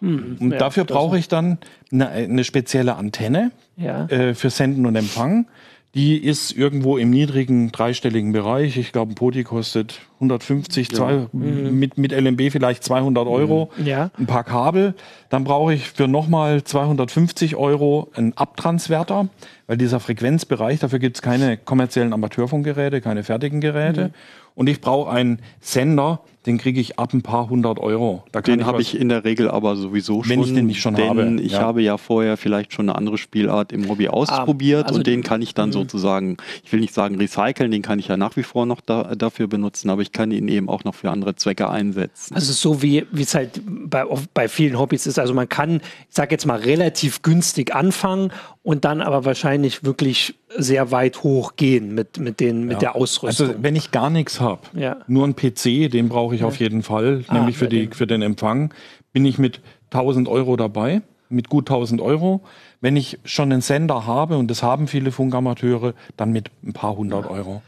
[0.00, 1.58] Hm, und ja, dafür brauche ich dann
[1.92, 4.06] eine, eine spezielle Antenne ja.
[4.06, 5.46] äh, für Senden und Empfang.
[5.94, 8.76] Die ist irgendwo im niedrigen dreistelligen Bereich.
[8.76, 10.96] Ich glaube, ein Poti kostet 150, ja.
[10.96, 11.78] zwei, mhm.
[11.78, 13.70] mit, mit LMB vielleicht 200 Euro.
[13.76, 13.86] Mhm.
[13.86, 14.10] Ja.
[14.18, 14.94] Ein paar Kabel.
[15.30, 19.28] Dann brauche ich für nochmal 250 Euro einen Abtransverter,
[19.66, 24.08] weil dieser Frequenzbereich, dafür gibt es keine kommerziellen Amateurfunkgeräte, keine fertigen Geräte.
[24.08, 24.14] Mhm.
[24.54, 28.24] Und ich brauche einen Sender, den kriege ich ab ein paar hundert Euro.
[28.46, 30.30] den habe ich in der Regel aber sowieso schon.
[30.30, 31.42] Wenn ich den nicht schon denn habe.
[31.42, 31.60] Ich ja.
[31.60, 35.06] habe ja vorher vielleicht schon eine andere Spielart im Hobby ah, ausprobiert ah, also und
[35.06, 35.74] den kann ich dann mhm.
[35.74, 39.14] sozusagen, ich will nicht sagen recyceln, den kann ich ja nach wie vor noch da,
[39.14, 42.34] dafür benutzen, aber ich kann ihn eben auch noch für andere Zwecke einsetzen.
[42.34, 45.18] Also so wie es halt bei, bei vielen Hobbys ist.
[45.18, 45.76] Also man kann,
[46.08, 51.56] ich sage jetzt mal, relativ günstig anfangen und dann aber wahrscheinlich wirklich sehr weit hoch
[51.56, 52.78] gehen mit, mit, den, mit ja.
[52.78, 53.48] der Ausrüstung.
[53.48, 54.98] Also wenn ich gar nichts habe, ja.
[55.06, 56.46] nur ein PC, den brauche ich ja.
[56.46, 58.72] auf jeden Fall, ah, nämlich für, die, für den Empfang,
[59.12, 59.60] bin ich mit
[59.90, 62.42] 1000 Euro dabei, mit gut 1000 Euro.
[62.80, 66.96] Wenn ich schon einen Sender habe, und das haben viele Funkamateure, dann mit ein paar
[66.96, 67.62] hundert Euro.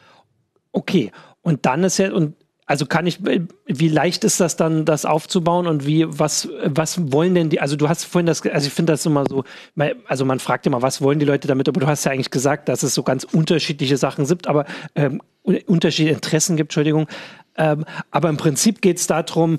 [0.72, 1.10] Okay,
[1.42, 2.34] und dann ist ja, und
[2.70, 3.18] also kann ich,
[3.66, 7.74] wie leicht ist das dann, das aufzubauen und wie, was, was wollen denn die, also
[7.74, 9.42] du hast vorhin das, also ich finde das immer so,
[10.06, 12.68] also man fragt immer, was wollen die Leute damit, aber du hast ja eigentlich gesagt,
[12.68, 17.08] dass es so ganz unterschiedliche Sachen gibt, aber ähm, unterschiedliche Interessen gibt, Entschuldigung.
[17.60, 19.58] Ähm, aber im Prinzip geht es darum,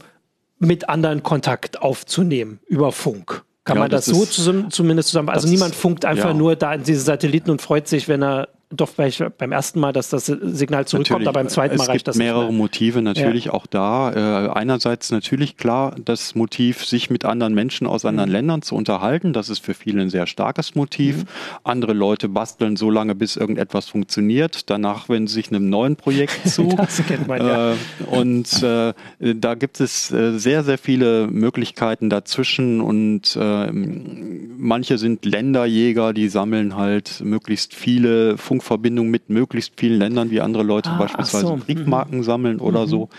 [0.58, 3.44] mit anderen Kontakt aufzunehmen über Funk.
[3.64, 5.30] Kann ja, man das, das so zusammen, zumindest zusammen?
[5.30, 6.34] Also niemand funkt einfach ja.
[6.34, 8.92] nur da in diese Satelliten und freut sich, wenn er doch
[9.38, 12.26] beim ersten Mal, dass das Signal zurückkommt, natürlich, aber beim zweiten Mal reicht das nicht.
[12.26, 13.54] Es gibt mehrere Motive natürlich ja.
[13.54, 14.46] auch da.
[14.46, 18.36] Äh, einerseits natürlich klar das Motiv, sich mit anderen Menschen aus anderen mhm.
[18.36, 19.34] Ländern zu unterhalten.
[19.34, 21.18] Das ist für viele ein sehr starkes Motiv.
[21.18, 21.28] Mhm.
[21.64, 24.70] Andere Leute basteln so lange, bis irgendetwas funktioniert.
[24.70, 26.74] Danach wenden sie sich einem neuen Projekt zu.
[26.78, 27.74] das kennt man, ja.
[27.74, 27.76] Äh,
[28.10, 35.26] und äh, da gibt es äh, sehr, sehr viele Möglichkeiten dazwischen und äh, manche sind
[35.26, 40.92] Länderjäger, die sammeln halt möglichst viele Funktionen Funkverbindung mit möglichst vielen Ländern, wie andere Leute
[40.92, 41.58] ah, beispielsweise so.
[41.58, 42.24] Briefmarken mhm.
[42.24, 42.90] sammeln oder mhm.
[42.90, 43.10] so.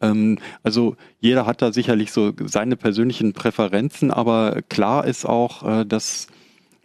[0.00, 5.84] Ähm, also jeder hat da sicherlich so seine persönlichen Präferenzen, aber klar ist auch, äh,
[5.86, 6.26] dass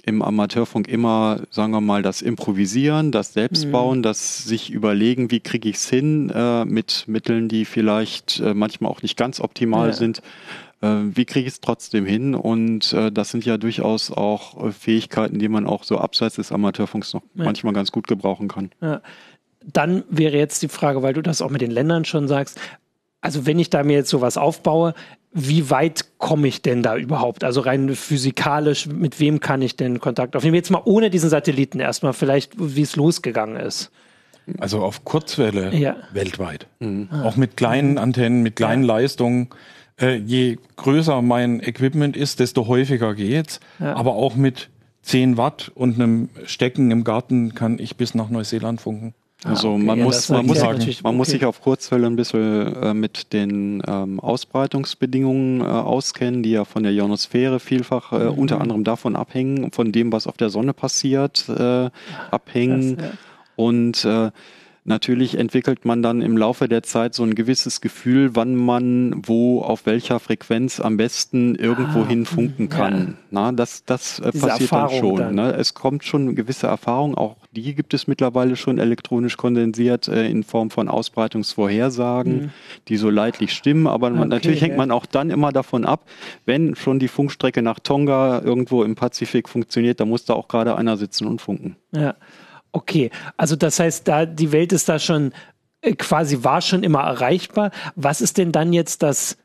[0.06, 4.04] im Amateurfunk immer, sagen wir mal, das Improvisieren, das Selbstbauen, mhm.
[4.04, 8.92] das sich überlegen, wie kriege ich es hin äh, mit Mitteln, die vielleicht äh, manchmal
[8.92, 9.94] auch nicht ganz optimal ja.
[9.94, 10.22] sind,
[10.82, 12.36] wie kriege ich es trotzdem hin?
[12.36, 16.52] Und äh, das sind ja durchaus auch äh, Fähigkeiten, die man auch so abseits des
[16.52, 17.44] Amateurfunks noch ja.
[17.44, 18.72] manchmal ganz gut gebrauchen kann.
[18.82, 19.02] Ja.
[19.66, 22.60] Dann wäre jetzt die Frage, weil du das auch mit den Ländern schon sagst,
[23.20, 24.94] also wenn ich da mir jetzt sowas aufbaue,
[25.34, 27.44] wie weit komme ich denn da überhaupt?
[27.44, 30.56] Also rein physikalisch, mit wem kann ich denn Kontakt aufnehmen?
[30.56, 33.92] Jetzt mal ohne diesen Satelliten erstmal vielleicht, wie es losgegangen ist.
[34.58, 35.98] Also auf Kurzwelle ja.
[36.14, 36.68] weltweit.
[36.80, 37.10] Mhm.
[37.24, 38.96] Auch mit kleinen Antennen, mit kleinen ja.
[38.96, 39.50] Leistungen
[40.00, 43.60] äh, je größer mein Equipment ist, desto häufiger geht's.
[43.80, 43.96] Ja.
[43.96, 44.70] Aber auch mit
[45.04, 49.14] 10 Watt und einem Stecken im Garten kann ich bis nach Neuseeland funken.
[49.44, 49.84] Ah, also okay.
[49.84, 51.18] man, ja, muss, man, muss, sagen, man okay.
[51.18, 56.66] muss sich auf Kurzwelle ein bisschen äh, mit den ähm, Ausbreitungsbedingungen äh, auskennen, die ja
[56.66, 58.32] von der Ionosphäre vielfach äh, mhm.
[58.32, 61.90] unter anderem davon abhängen, von dem, was auf der Sonne passiert, äh,
[62.32, 62.98] abhängen.
[62.98, 63.18] Krass, ja.
[63.56, 64.32] Und äh,
[64.90, 69.62] Natürlich entwickelt man dann im Laufe der Zeit so ein gewisses Gefühl, wann man wo
[69.62, 72.98] auf welcher Frequenz am besten irgendwo ah, hin funken kann.
[72.98, 73.14] Ja.
[73.30, 75.18] Na, das das äh, passiert Erfahrung dann schon.
[75.18, 75.36] Dann.
[75.36, 75.54] Ne?
[75.54, 80.28] Es kommt schon eine gewisse Erfahrung, auch die gibt es mittlerweile schon elektronisch kondensiert äh,
[80.28, 82.50] in Form von Ausbreitungsvorhersagen, mhm.
[82.88, 83.86] die so leidlich stimmen.
[83.86, 86.06] Aber man, okay, natürlich hängt man auch dann immer davon ab,
[86.48, 90.76] wenn schon die Funkstrecke nach Tonga irgendwo im Pazifik funktioniert, da muss da auch gerade
[90.76, 91.76] einer sitzen und funken.
[91.92, 92.16] Ja.
[92.72, 95.34] Okay, also das heißt, da die Welt ist da schon
[95.82, 97.72] äh, quasi war schon immer erreichbar.
[97.96, 99.38] Was ist denn dann jetzt das?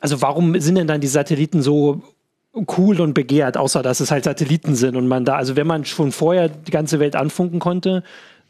[0.00, 2.02] Also warum sind denn dann die Satelliten so
[2.76, 5.84] cool und begehrt, außer dass es halt Satelliten sind und man da, also wenn man
[5.84, 8.02] schon vorher die ganze Welt anfunken konnte,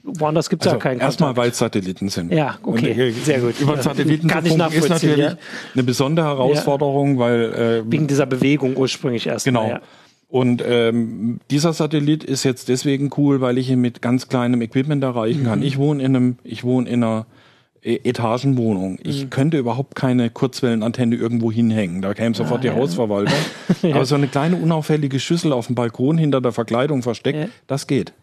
[0.02, 2.32] woanders gibt es also ja keinen Erstmal, weil es Satelliten sind.
[2.32, 3.61] Ja, okay, und, sehr gut.
[3.61, 5.37] Über Satelliten Kann zu funken ist natürlich ja.
[5.74, 7.20] eine besondere Herausforderung, ja.
[7.20, 9.44] weil äh, wegen dieser Bewegung ursprünglich erst.
[9.44, 9.64] Genau.
[9.64, 9.80] Mal, ja.
[10.33, 15.05] Und ähm, dieser Satellit ist jetzt deswegen cool, weil ich ihn mit ganz kleinem Equipment
[15.05, 15.59] erreichen kann.
[15.59, 15.64] Mhm.
[15.66, 17.27] Ich wohne in einem, ich wohne in einer
[17.83, 18.99] e-, Etagenwohnung.
[19.03, 19.29] Ich mhm.
[19.31, 22.01] könnte überhaupt keine Kurzwellenantenne irgendwo hinhängen.
[22.01, 22.75] Da käme sofort ah, die ja.
[22.77, 23.35] Hausverwaltung.
[23.83, 23.95] ja.
[23.95, 27.49] Aber so eine kleine unauffällige Schüssel auf dem Balkon hinter der Verkleidung versteckt, ja.
[27.66, 28.14] das geht.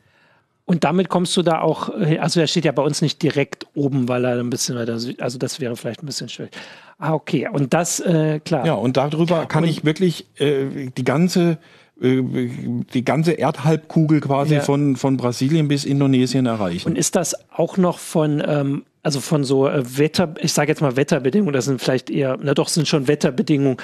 [0.66, 4.08] Und damit kommst du da auch, also er steht ja bei uns nicht direkt oben,
[4.08, 6.54] weil er ein bisschen weiter, also das wäre vielleicht ein bisschen schwierig.
[6.98, 7.48] Ah, okay.
[7.52, 8.66] Und das, äh, klar.
[8.66, 11.60] Ja, und darüber kann und, ich wirklich äh, die ganze
[12.02, 14.62] die ganze Erdhalbkugel quasi ja.
[14.62, 16.88] von, von Brasilien bis Indonesien erreichen.
[16.88, 20.82] Und ist das auch noch von, ähm, also von so äh, Wetter, ich sage jetzt
[20.82, 23.78] mal Wetterbedingungen, das sind vielleicht eher, na doch, sind schon Wetterbedingungen.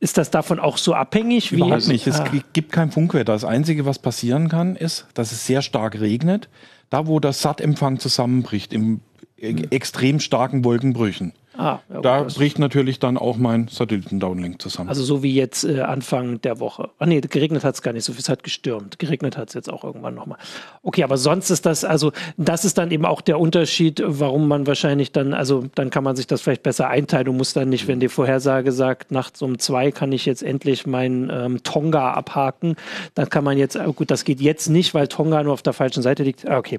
[0.00, 1.52] Ist das davon auch so abhängig?
[1.52, 2.06] Wie Überhaupt nicht.
[2.06, 2.28] Es ah.
[2.52, 3.32] gibt kein Funkwetter.
[3.32, 6.50] Das Einzige, was passieren kann, ist, dass es sehr stark regnet.
[6.90, 9.00] Da, wo der SAT-Empfang zusammenbricht, im
[9.38, 9.68] hm.
[9.70, 11.32] extrem starken Wolkenbrüchen.
[11.56, 14.88] Ah, ja, da bricht natürlich dann auch mein Satellitendownlink zusammen.
[14.88, 16.90] Also so wie jetzt äh, Anfang der Woche.
[16.98, 18.98] Ah nee, geregnet hat es gar nicht so viel, es hat gestürmt.
[18.98, 20.38] Geregnet hat es jetzt auch irgendwann nochmal.
[20.82, 24.66] Okay, aber sonst ist das, also das ist dann eben auch der Unterschied, warum man
[24.66, 27.26] wahrscheinlich dann, also dann kann man sich das vielleicht besser einteilen.
[27.26, 30.86] Du musst dann nicht, wenn die Vorhersage sagt, nachts um zwei kann ich jetzt endlich
[30.86, 32.76] meinen ähm, Tonga abhaken,
[33.14, 35.74] dann kann man jetzt, oh gut, das geht jetzt nicht, weil Tonga nur auf der
[35.74, 36.48] falschen Seite liegt.
[36.48, 36.78] Ah, okay,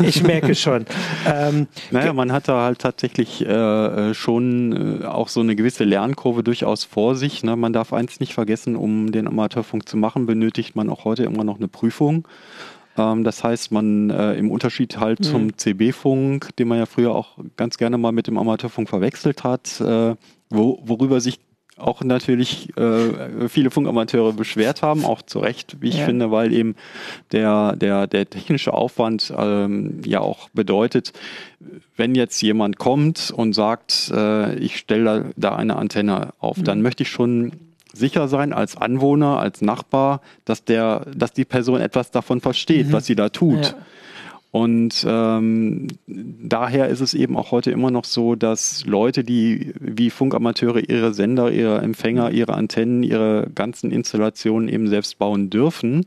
[0.00, 0.86] ich merke schon.
[1.24, 5.84] Ähm, naja, man hat da halt tatsächlich äh, äh schon äh, auch so eine gewisse
[5.84, 7.42] Lernkurve durchaus vor sich.
[7.42, 7.56] Ne?
[7.56, 11.44] Man darf eins nicht vergessen, um den Amateurfunk zu machen, benötigt man auch heute immer
[11.44, 12.26] noch eine Prüfung.
[12.96, 15.24] Ähm, das heißt, man äh, im Unterschied halt mhm.
[15.24, 19.80] zum CB-Funk, den man ja früher auch ganz gerne mal mit dem Amateurfunk verwechselt hat,
[19.80, 20.14] äh,
[20.50, 21.40] wo, worüber sich
[21.76, 26.04] auch natürlich äh, viele Funkamateure beschwert haben, auch zu Recht, wie ich ja.
[26.04, 26.76] finde, weil eben
[27.32, 31.12] der, der, der technische Aufwand ähm, ja auch bedeutet,
[31.96, 36.64] wenn jetzt jemand kommt und sagt, äh, ich stelle da, da, eine Antenne auf, mhm.
[36.64, 37.52] dann möchte ich schon
[37.92, 42.92] sicher sein als Anwohner, als Nachbar, dass der, dass die Person etwas davon versteht, mhm.
[42.92, 43.64] was sie da tut.
[43.64, 43.74] Ja.
[44.52, 50.10] Und ähm, daher ist es eben auch heute immer noch so, dass Leute, die wie
[50.10, 56.04] Funkamateure ihre Sender, ihre Empfänger, ihre Antennen, ihre ganzen Installationen eben selbst bauen dürfen,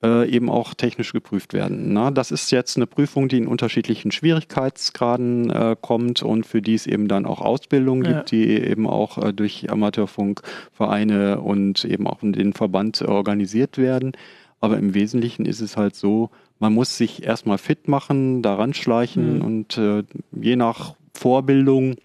[0.00, 1.92] äh, eben auch technisch geprüft werden.
[1.92, 6.74] Na, das ist jetzt eine Prüfung, die in unterschiedlichen Schwierigkeitsgraden äh, kommt und für die
[6.74, 8.12] es eben dann auch Ausbildung ja.
[8.12, 14.12] gibt, die eben auch äh, durch Amateurfunkvereine und eben auch in den Verband organisiert werden.
[14.60, 19.36] Aber im Wesentlichen ist es halt so, man muss sich erstmal fit machen, daran schleichen
[19.36, 19.44] mhm.
[19.44, 21.96] und äh, je nach Vorbildung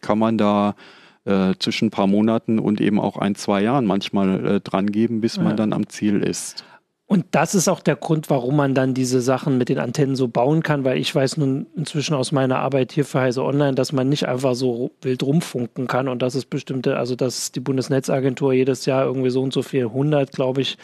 [0.00, 0.74] kann man da
[1.24, 5.20] äh, zwischen ein paar Monaten und eben auch ein, zwei Jahren manchmal äh, dran geben,
[5.20, 5.42] bis ja.
[5.42, 6.64] man dann am Ziel ist.
[7.08, 10.26] Und das ist auch der Grund, warum man dann diese Sachen mit den Antennen so
[10.26, 13.92] bauen kann, weil ich weiß nun inzwischen aus meiner Arbeit hier für Heise Online, dass
[13.92, 18.52] man nicht einfach so wild rumfunken kann und dass es bestimmte, also dass die Bundesnetzagentur
[18.52, 20.78] jedes Jahr irgendwie so und so viel 100, glaube ich,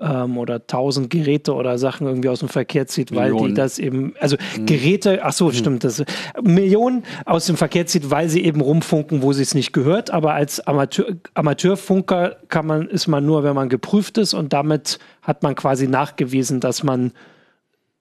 [0.00, 3.54] ähm, oder tausend Geräte oder Sachen irgendwie aus dem Verkehr zieht, weil Millionen.
[3.54, 4.66] die das eben, also mhm.
[4.66, 5.52] Geräte, ach so, mhm.
[5.52, 6.02] stimmt, das
[6.42, 10.10] Millionen aus dem Verkehr zieht, weil sie eben rumfunken, wo sie es nicht gehört.
[10.10, 14.98] Aber als Amateur, Amateurfunker kann man, ist man nur, wenn man geprüft ist und damit
[15.22, 17.12] hat man quasi nachgewiesen, dass man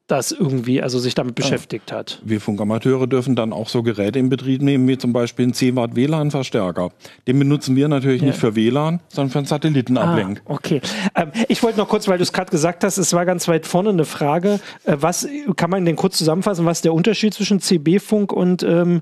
[0.10, 2.20] das irgendwie, also sich damit beschäftigt hat.
[2.24, 5.76] Wir Funkamateure dürfen dann auch so Geräte in Betrieb nehmen, wie zum Beispiel einen 10
[5.76, 6.90] Watt WLAN-Verstärker.
[7.28, 8.30] Den benutzen wir natürlich ja.
[8.30, 10.42] nicht für WLAN, sondern für einen Satellitenablenk.
[10.46, 10.82] Ah, okay.
[11.16, 13.68] Ähm, ich wollte noch kurz, weil du es gerade gesagt hast, es war ganz weit
[13.68, 14.60] vorne eine Frage.
[14.84, 16.66] Äh, was kann man denn kurz zusammenfassen?
[16.66, 19.02] Was ist der Unterschied zwischen CB-Funk und ähm,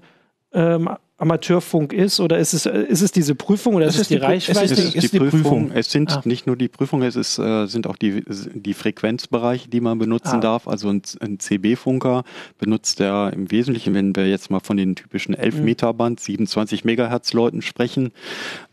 [0.53, 0.89] ähm,
[1.19, 4.21] Amateurfunk ist oder ist es, ist es diese Prüfung oder es ist es die, die
[4.21, 4.63] Reichweite?
[4.63, 5.41] Es ist, ist die, Prüfung.
[5.41, 5.71] Prüfung.
[5.73, 6.21] Es sind ah.
[6.25, 10.35] nicht nur die Prüfungen, es ist, äh, sind auch die, die Frequenzbereiche, die man benutzen
[10.35, 10.41] ah.
[10.41, 10.67] darf.
[10.67, 12.23] Also ein, ein CB-Funker
[12.59, 15.65] benutzt er im Wesentlichen, wenn wir jetzt mal von den typischen 11 mhm.
[15.65, 18.11] Meter Band, 27 Megahertz Leuten sprechen.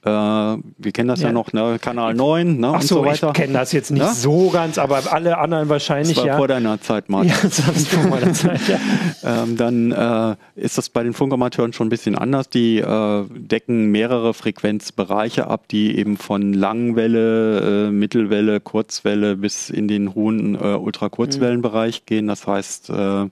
[0.02, 1.78] Äh, wir kennen das ja, ja noch, ne?
[1.80, 2.72] Kanal 9 ne?
[2.74, 3.28] Ach so, und so weiter.
[3.28, 4.12] Ich kenne das jetzt nicht ja?
[4.12, 6.36] so ganz, aber alle anderen wahrscheinlich das war ja.
[6.36, 7.30] vor deiner Zeit, Martin.
[7.30, 8.78] Ja, das vor meiner Zeit, ja.
[9.42, 12.48] ähm, dann äh, ist das bei den Funkamateuren schon ein bisschen anders anders.
[12.50, 19.88] Die äh, decken mehrere Frequenzbereiche ab, die eben von Langwelle, äh, Mittelwelle, Kurzwelle bis in
[19.88, 22.06] den hohen äh, Ultrakurzwellenbereich mhm.
[22.06, 22.26] gehen.
[22.26, 23.26] Das heißt, äh,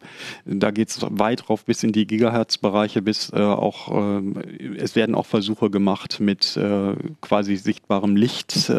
[0.44, 4.22] da geht es weit drauf bis in die Gigahertz-Bereiche, bis äh, auch äh,
[4.76, 6.58] es werden auch Versuche gemacht mit
[7.20, 8.70] quasi sichtbarem Licht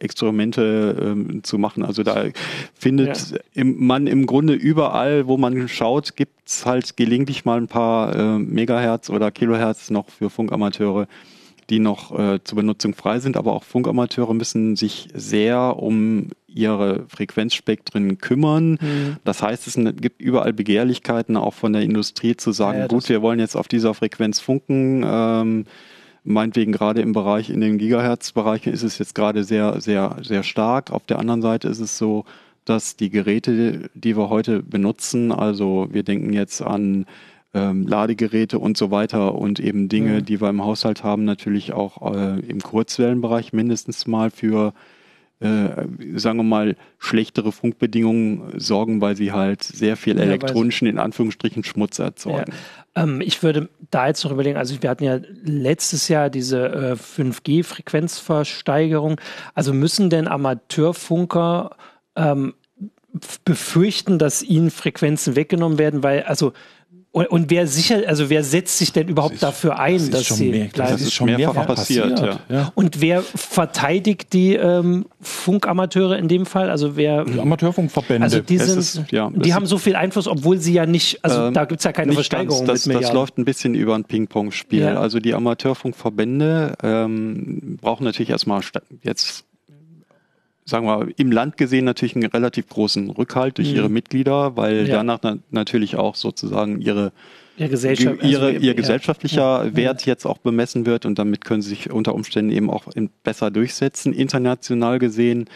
[0.00, 1.84] Experimente äh, zu machen.
[1.84, 2.26] Also da
[2.74, 3.38] findet ja.
[3.54, 8.14] im, man im Grunde überall, wo man schaut, gibt es halt gelegentlich mal ein paar
[8.14, 11.06] äh, Megahertz oder Kilohertz noch für Funkamateure,
[11.70, 13.36] die noch äh, zur Benutzung frei sind.
[13.36, 18.78] Aber auch Funkamateure müssen sich sehr um ihre Frequenzspektren kümmern.
[18.80, 19.16] Mhm.
[19.24, 23.08] Das heißt, es gibt überall Begehrlichkeiten auch von der Industrie zu sagen, ja, ja, gut,
[23.08, 25.04] wir wollen jetzt auf dieser Frequenz funken.
[25.06, 25.66] Ähm,
[26.24, 30.90] meinetwegen gerade im Bereich, in den Gigahertz-Bereichen ist es jetzt gerade sehr, sehr, sehr stark.
[30.92, 32.24] Auf der anderen Seite ist es so,
[32.66, 37.06] dass die Geräte, die wir heute benutzen, also wir denken jetzt an
[37.54, 40.24] ähm, Ladegeräte und so weiter und eben Dinge, mhm.
[40.26, 44.74] die wir im Haushalt haben, natürlich auch äh, im Kurzwellenbereich mindestens mal für
[45.38, 51.62] äh, sagen wir mal, schlechtere Funkbedingungen sorgen, weil sie halt sehr viel elektronischen, in Anführungsstrichen,
[51.62, 52.54] Schmutz erzeugen.
[52.96, 53.02] Ja.
[53.02, 56.94] Ähm, ich würde da jetzt noch überlegen, also wir hatten ja letztes Jahr diese äh,
[56.94, 59.20] 5G-Frequenzversteigerung.
[59.54, 61.76] Also müssen denn Amateurfunker
[62.16, 62.54] ähm,
[63.44, 66.52] befürchten, dass ihnen Frequenzen weggenommen werden, weil, also
[67.16, 70.36] und, und, wer sicher, also wer setzt sich denn überhaupt ist, dafür ein, das dass
[70.36, 70.92] sie mehr, bleiben?
[70.92, 72.10] Das ist schon mehrfach, mehrfach passiert.
[72.10, 72.72] passiert ja.
[72.74, 76.68] Und wer verteidigt die ähm, Funkamateure in dem Fall?
[76.68, 77.24] Also wer?
[77.24, 78.22] Die Amateurfunkverbände.
[78.22, 81.44] Also die, sind, ist, ja, die haben so viel Einfluss, obwohl sie ja nicht, also
[81.46, 82.66] ähm, da gibt es ja keine Versteigerung.
[82.66, 84.82] Ganz, das, das läuft ein bisschen über ein Ping-Pong-Spiel.
[84.82, 85.00] Ja.
[85.00, 88.60] Also die Amateurfunkverbände ähm, brauchen natürlich erstmal
[89.02, 89.46] jetzt
[90.66, 93.76] sagen wir, im Land gesehen natürlich einen relativ großen Rückhalt durch mhm.
[93.76, 94.96] ihre Mitglieder, weil ja.
[94.96, 97.12] danach na natürlich auch sozusagen ihre
[97.56, 99.76] ihr, Gesellschaft, ihre, also ihr gesellschaftlicher ja.
[99.76, 102.84] Wert jetzt auch bemessen wird und damit können sie sich unter Umständen eben auch
[103.22, 104.12] besser durchsetzen.
[104.12, 105.46] International gesehen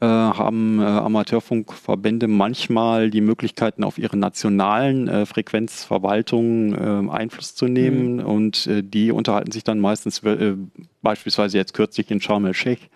[0.00, 7.66] äh, haben äh, Amateurfunkverbände manchmal die Möglichkeiten auf ihre nationalen äh, Frequenzverwaltungen äh, Einfluss zu
[7.66, 8.26] nehmen mhm.
[8.26, 10.54] und äh, die unterhalten sich dann meistens äh,
[11.02, 12.88] beispielsweise jetzt kürzlich in Sharm el-Sheikh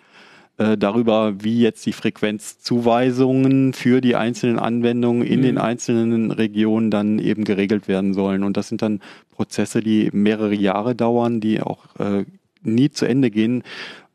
[0.57, 5.43] äh, darüber, wie jetzt die Frequenzzuweisungen für die einzelnen Anwendungen in mhm.
[5.43, 8.43] den einzelnen Regionen dann eben geregelt werden sollen.
[8.43, 12.25] Und das sind dann Prozesse, die mehrere Jahre dauern, die auch äh,
[12.63, 13.63] nie zu Ende gehen.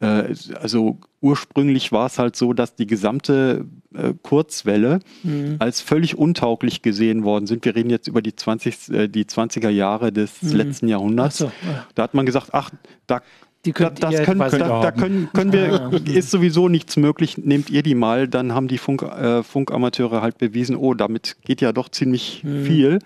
[0.01, 5.57] Äh, also ursprünglich war es halt so, dass die gesamte äh, Kurzwelle mhm.
[5.59, 7.65] als völlig untauglich gesehen worden sind.
[7.65, 10.53] Wir reden jetzt über die, 20, äh, die 20er Jahre des mhm.
[10.53, 11.39] letzten Jahrhunderts.
[11.39, 11.87] So, ja.
[11.95, 12.71] Da hat man gesagt, ach,
[13.07, 13.21] da
[13.65, 17.69] die könnt da, das können, da, da können, können wir, ist sowieso nichts möglich, nehmt
[17.69, 21.73] ihr die mal, dann haben die Funk, äh, Funkamateure halt bewiesen, oh, damit geht ja
[21.73, 22.65] doch ziemlich mhm.
[22.65, 22.99] viel.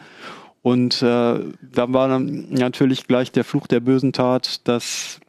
[0.62, 5.20] Und äh, da war dann natürlich gleich der Fluch der bösen Tat, dass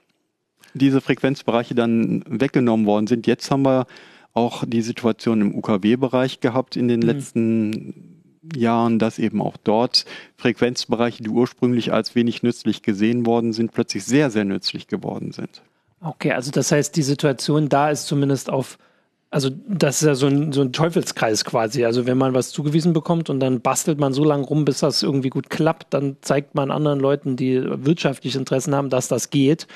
[0.74, 3.28] diese Frequenzbereiche dann weggenommen worden sind.
[3.28, 3.88] Jetzt haben wir
[4.34, 7.06] auch die Situation im UKW-Bereich gehabt in den mhm.
[7.06, 8.15] letzten
[8.56, 10.06] Jahren, dass eben auch dort
[10.38, 15.62] Frequenzbereiche, die ursprünglich als wenig nützlich gesehen worden sind, plötzlich sehr, sehr nützlich geworden sind.
[16.02, 18.78] Okay, also das heißt, die Situation da ist zumindest auf,
[19.32, 21.86] also das ist ja so ein, so ein Teufelskreis quasi.
[21.86, 25.02] Also wenn man was zugewiesen bekommt und dann bastelt man so lange rum, bis das
[25.02, 29.68] irgendwie gut klappt, dann zeigt man anderen Leuten, die wirtschaftliche Interessen haben, dass das geht.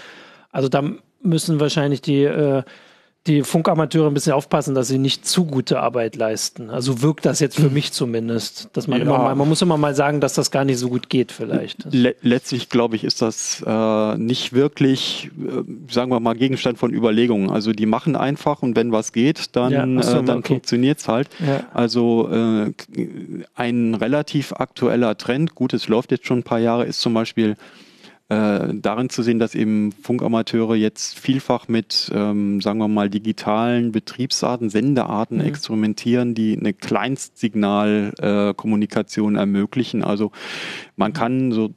[0.51, 0.83] Also da
[1.21, 2.63] müssen wahrscheinlich die äh,
[3.27, 6.69] die Funkamateure ein bisschen aufpassen, dass sie nicht zu gute Arbeit leisten.
[6.69, 7.73] Also wirkt das jetzt für hm.
[7.73, 9.05] mich zumindest, dass man ja.
[9.05, 11.85] immer mal, man muss immer mal sagen, dass das gar nicht so gut geht vielleicht.
[11.91, 16.93] Le letztlich glaube ich, ist das äh, nicht wirklich, äh, sagen wir mal, Gegenstand von
[16.93, 17.49] Überlegungen.
[17.49, 20.53] Also die machen einfach und wenn was geht, dann, ja, so, äh, dann okay.
[20.53, 21.27] funktioniert's halt.
[21.45, 21.65] Ja.
[21.73, 22.71] Also äh,
[23.55, 27.57] ein relativ aktueller Trend, gut, es läuft jetzt schon ein paar Jahre, ist zum Beispiel
[28.29, 33.91] äh, darin zu sehen, dass eben Funkamateure jetzt vielfach mit, ähm, sagen wir mal, digitalen
[33.91, 35.45] Betriebsarten, Sendearten mhm.
[35.45, 40.03] experimentieren, die eine Kleinstsignalkommunikation äh, ermöglichen.
[40.03, 40.31] Also
[40.95, 41.71] man kann so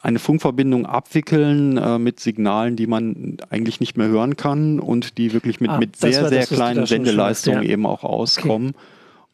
[0.00, 5.32] eine Funkverbindung abwickeln äh, mit Signalen, die man eigentlich nicht mehr hören kann und die
[5.32, 7.70] wirklich mit, ah, mit sehr, sehr kleinen Sendeleistungen ja.
[7.70, 8.70] eben auch auskommen.
[8.70, 8.78] Okay.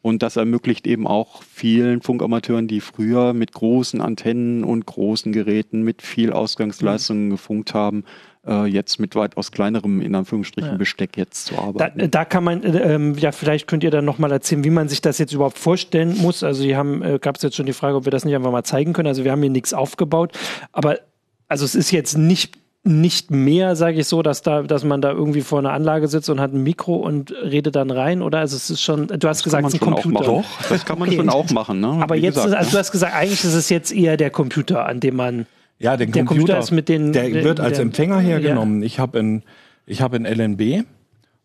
[0.01, 5.83] Und das ermöglicht eben auch vielen Funkamateuren, die früher mit großen Antennen und großen Geräten
[5.83, 7.31] mit viel Ausgangsleistungen mhm.
[7.31, 8.03] gefunkt haben,
[8.47, 10.77] äh, jetzt mit weitaus kleinerem, in Anführungsstrichen, ja.
[10.77, 11.99] Besteck jetzt zu arbeiten.
[11.99, 14.89] Da, da kann man, äh, ähm, ja, vielleicht könnt ihr dann nochmal erzählen, wie man
[14.89, 16.43] sich das jetzt überhaupt vorstellen muss.
[16.43, 18.51] Also hier haben, äh, gab es jetzt schon die Frage, ob wir das nicht einfach
[18.51, 19.07] mal zeigen können.
[19.07, 20.37] Also wir haben hier nichts aufgebaut,
[20.71, 20.99] aber
[21.47, 25.11] also es ist jetzt nicht nicht mehr, sage ich so, dass da, dass man da
[25.11, 28.39] irgendwie vor einer Anlage sitzt und hat ein Mikro und redet dann rein, oder?
[28.39, 30.23] Also es ist schon, du hast das gesagt, es ist ein Computer.
[30.23, 31.17] Doch, das kann man okay.
[31.17, 31.79] schon auch machen.
[31.79, 31.99] Ne?
[32.01, 32.71] Aber Wie jetzt, gesagt, ist, also ne?
[32.71, 35.45] du hast gesagt, eigentlich ist es jetzt eher der Computer, an dem man.
[35.77, 37.13] Ja, der, der Computer, ist mit den.
[37.13, 38.81] Der wird als der, Empfänger hergenommen.
[38.81, 38.87] Ja.
[38.87, 39.43] Ich habe ein,
[39.85, 40.83] ich habe ein LNB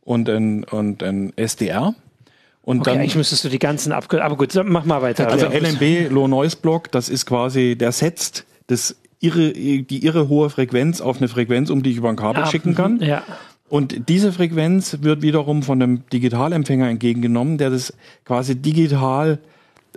[0.03, 1.95] und ein und ein SDR.
[2.63, 5.29] Und okay, dann, eigentlich müsstest du die ganzen Abkürzungen, aber gut, mach mal weiter.
[5.29, 5.53] Also ja.
[5.53, 11.01] LNB, Low Noise Block, das ist quasi, der setzt das irre, die irre hohe Frequenz
[11.01, 13.01] auf eine Frequenz, um die ich über ein Kabel ah, schicken kann.
[13.01, 13.23] Ja.
[13.69, 17.93] Und diese Frequenz wird wiederum von einem Digitalempfänger entgegengenommen, der das
[18.25, 19.39] quasi digital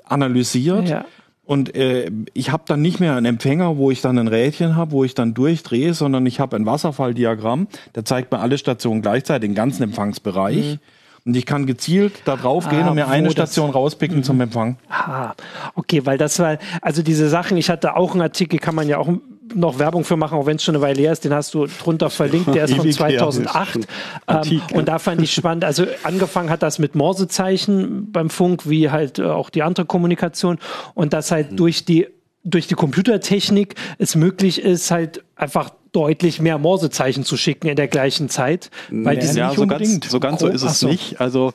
[0.06, 0.90] analysiert.
[0.90, 1.06] Ja.
[1.46, 4.92] Und äh, ich habe dann nicht mehr einen Empfänger, wo ich dann ein Rädchen habe,
[4.92, 9.50] wo ich dann durchdrehe, sondern ich habe ein Wasserfalldiagramm, der zeigt mir alle Stationen gleichzeitig,
[9.50, 10.74] den ganzen Empfangsbereich.
[10.74, 10.80] Mhm.
[11.30, 14.24] Und ich kann gezielt da drauf gehen ah, und mir eine Station rauspicken mhm.
[14.24, 14.78] zum Empfang.
[14.90, 15.34] Ah,
[15.76, 18.98] okay, weil das war, also diese Sachen, ich hatte auch einen Artikel, kann man ja
[18.98, 19.10] auch
[19.54, 21.24] noch Werbung für machen, auch wenn es schon eine Weile her ist.
[21.24, 22.56] Den hast du drunter verlinkt.
[22.56, 23.78] Der ist von 2008.
[24.28, 25.66] Ähm, und da fand ich spannend.
[25.66, 30.58] Also angefangen hat das mit Morsezeichen beim Funk, wie halt äh, auch die andere Kommunikation.
[30.96, 31.58] Und das halt mhm.
[31.58, 32.08] durch die
[32.44, 37.88] durch die Computertechnik es möglich ist, halt einfach deutlich mehr Morsezeichen zu schicken in der
[37.88, 38.70] gleichen Zeit.
[38.90, 40.88] Weil nee, ja, so ganz, so ganz so ist es so.
[40.88, 41.20] nicht.
[41.20, 41.54] Also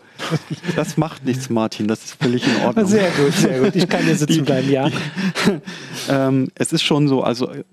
[0.76, 1.87] das macht nichts, Martin.
[1.87, 2.87] Das ist völlig in Ordnung.
[2.87, 3.76] Sehr gut, sehr gut.
[3.76, 4.91] Ich kann hier sitzen bleiben, ja.
[6.09, 7.64] ähm, es ist schon so, also äh,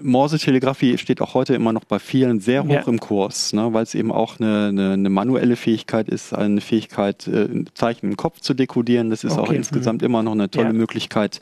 [0.00, 2.82] Morse-Telegrafie steht auch heute immer noch bei vielen sehr hoch ja.
[2.86, 7.26] im Kurs, ne, weil es eben auch eine, eine, eine, manuelle Fähigkeit ist, eine Fähigkeit,
[7.28, 9.10] äh, Zeichen im Kopf zu dekodieren.
[9.10, 9.40] Das ist okay.
[9.40, 10.06] auch insgesamt mhm.
[10.06, 10.72] immer noch eine tolle ja.
[10.72, 11.40] Möglichkeit,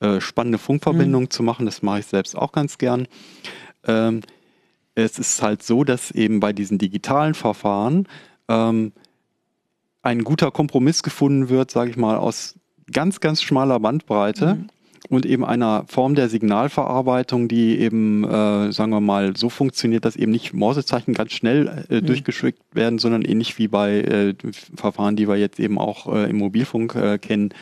[0.00, 1.30] äh, spannende Funkverbindungen mhm.
[1.30, 1.66] zu machen.
[1.66, 3.06] Das mache ich selbst auch ganz gern.
[3.86, 4.20] Ähm,
[4.94, 8.06] es ist halt so, dass eben bei diesen digitalen Verfahren
[8.48, 8.92] ähm,
[10.02, 12.58] ein guter Kompromiss gefunden wird, sage ich mal, aus
[12.92, 14.56] ganz, ganz schmaler Bandbreite.
[14.56, 14.66] Mhm.
[15.08, 20.14] Und eben einer Form der Signalverarbeitung, die eben, äh, sagen wir mal, so funktioniert, dass
[20.14, 22.06] eben nicht Morsezeichen ganz schnell äh, mhm.
[22.06, 24.34] durchgeschickt werden, sondern ähnlich wie bei äh,
[24.76, 27.52] Verfahren, die wir jetzt eben auch äh, im Mobilfunk äh, kennen,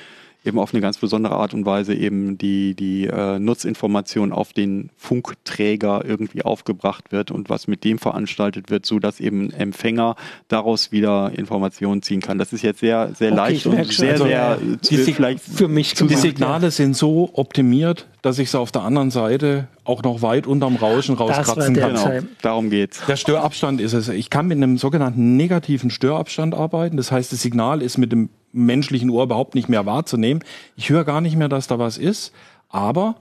[0.45, 4.91] eben auf eine ganz besondere Art und Weise eben die, die äh, Nutzinformation auf den
[4.97, 10.17] Funkträger irgendwie aufgebracht wird und was mit dem veranstaltet wird, so dass eben Empfänger
[10.49, 12.39] daraus wieder Informationen ziehen kann.
[12.39, 14.59] Das ist jetzt sehr, sehr okay, leicht und sehr, also, sehr,
[14.89, 15.95] die, vielleicht für mich.
[15.95, 20.47] Die Signale sind so optimiert, dass ich sie auf der anderen Seite auch noch weit
[20.47, 21.95] unterm Rauschen rauskratzen kann.
[21.95, 23.01] Genau, darum geht's.
[23.07, 24.09] Der Störabstand ist es.
[24.09, 26.97] Ich kann mit einem sogenannten negativen Störabstand arbeiten.
[26.97, 30.43] Das heißt, das Signal ist mit dem menschlichen Ohr überhaupt nicht mehr wahrzunehmen.
[30.77, 32.33] Ich höre gar nicht mehr, dass da was ist,
[32.69, 33.17] aber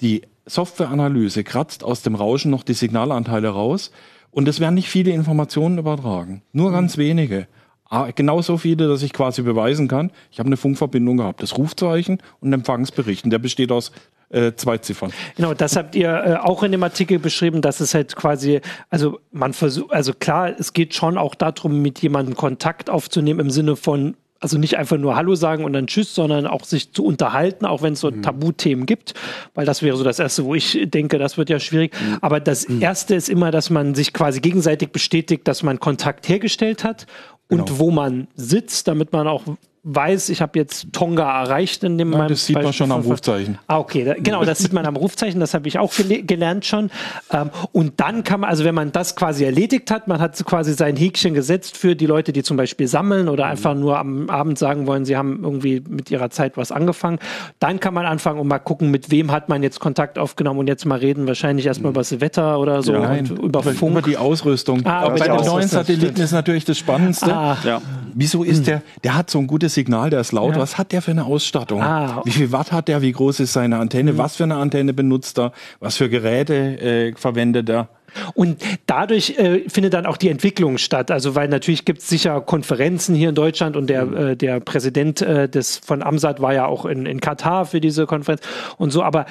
[0.00, 3.90] die Softwareanalyse kratzt aus dem Rauschen noch die Signalanteile raus
[4.30, 7.02] und es werden nicht viele Informationen übertragen, nur ganz mhm.
[7.02, 7.48] wenige.
[7.88, 11.40] Ah, genauso viele, dass ich quasi beweisen kann, ich habe eine Funkverbindung gehabt.
[11.40, 13.24] Das Rufzeichen und Empfangsbericht.
[13.24, 13.92] Und der besteht aus
[14.28, 15.12] äh, zwei Ziffern.
[15.36, 18.60] Genau, das habt ihr äh, auch in dem Artikel beschrieben, dass es halt quasi,
[18.90, 23.50] also man versucht, also klar, es geht schon auch darum, mit jemandem Kontakt aufzunehmen im
[23.50, 27.04] Sinne von also nicht einfach nur Hallo sagen und dann Tschüss, sondern auch sich zu
[27.04, 28.22] unterhalten, auch wenn es so mhm.
[28.22, 29.14] Tabuthemen gibt,
[29.54, 31.94] weil das wäre so das Erste, wo ich denke, das wird ja schwierig.
[32.00, 32.18] Mhm.
[32.20, 32.82] Aber das mhm.
[32.82, 37.06] Erste ist immer, dass man sich quasi gegenseitig bestätigt, dass man Kontakt hergestellt hat
[37.48, 37.78] und genau.
[37.78, 39.42] wo man sitzt, damit man auch
[39.88, 43.58] weiß, ich habe jetzt Tonga erreicht in dem ja, Das sieht man schon am Rufzeichen.
[43.68, 46.66] Ah, okay, da, genau, das sieht man am Rufzeichen, das habe ich auch gele gelernt
[46.66, 46.90] schon.
[47.32, 50.74] Ähm, und dann kann man, also wenn man das quasi erledigt hat, man hat quasi
[50.74, 53.50] sein Häkchen gesetzt für die Leute, die zum Beispiel sammeln oder mhm.
[53.52, 57.20] einfach nur am Abend sagen wollen, sie haben irgendwie mit ihrer Zeit was angefangen,
[57.60, 60.66] dann kann man anfangen und mal gucken, mit wem hat man jetzt Kontakt aufgenommen und
[60.66, 63.92] jetzt mal reden, wahrscheinlich erstmal über das Wetter oder so, ja, über Funk.
[63.92, 64.84] Über die Ausrüstung.
[64.84, 67.32] Ah, Aber bei den neuen Satelliten ist natürlich das Spannendste.
[67.32, 67.56] Ah.
[67.62, 67.80] Ja.
[68.14, 68.64] Wieso ist hm.
[68.64, 70.54] der, der hat so ein gutes Signal, der ist laut.
[70.54, 70.60] Ja.
[70.60, 71.82] Was hat der für eine Ausstattung?
[71.82, 72.22] Ah.
[72.24, 73.02] Wie viel Watt hat der?
[73.02, 74.14] Wie groß ist seine Antenne?
[74.14, 74.18] Mhm.
[74.18, 75.52] Was für eine Antenne benutzt er?
[75.80, 77.88] Was für Geräte äh, verwendet er?
[78.34, 81.10] Und dadurch äh, findet dann auch die Entwicklung statt.
[81.10, 84.16] Also weil natürlich gibt es sicher Konferenzen hier in Deutschland und der, mhm.
[84.16, 88.06] äh, der Präsident äh, des von Amsat war ja auch in, in Katar für diese
[88.06, 88.42] Konferenz
[88.78, 89.26] und so, aber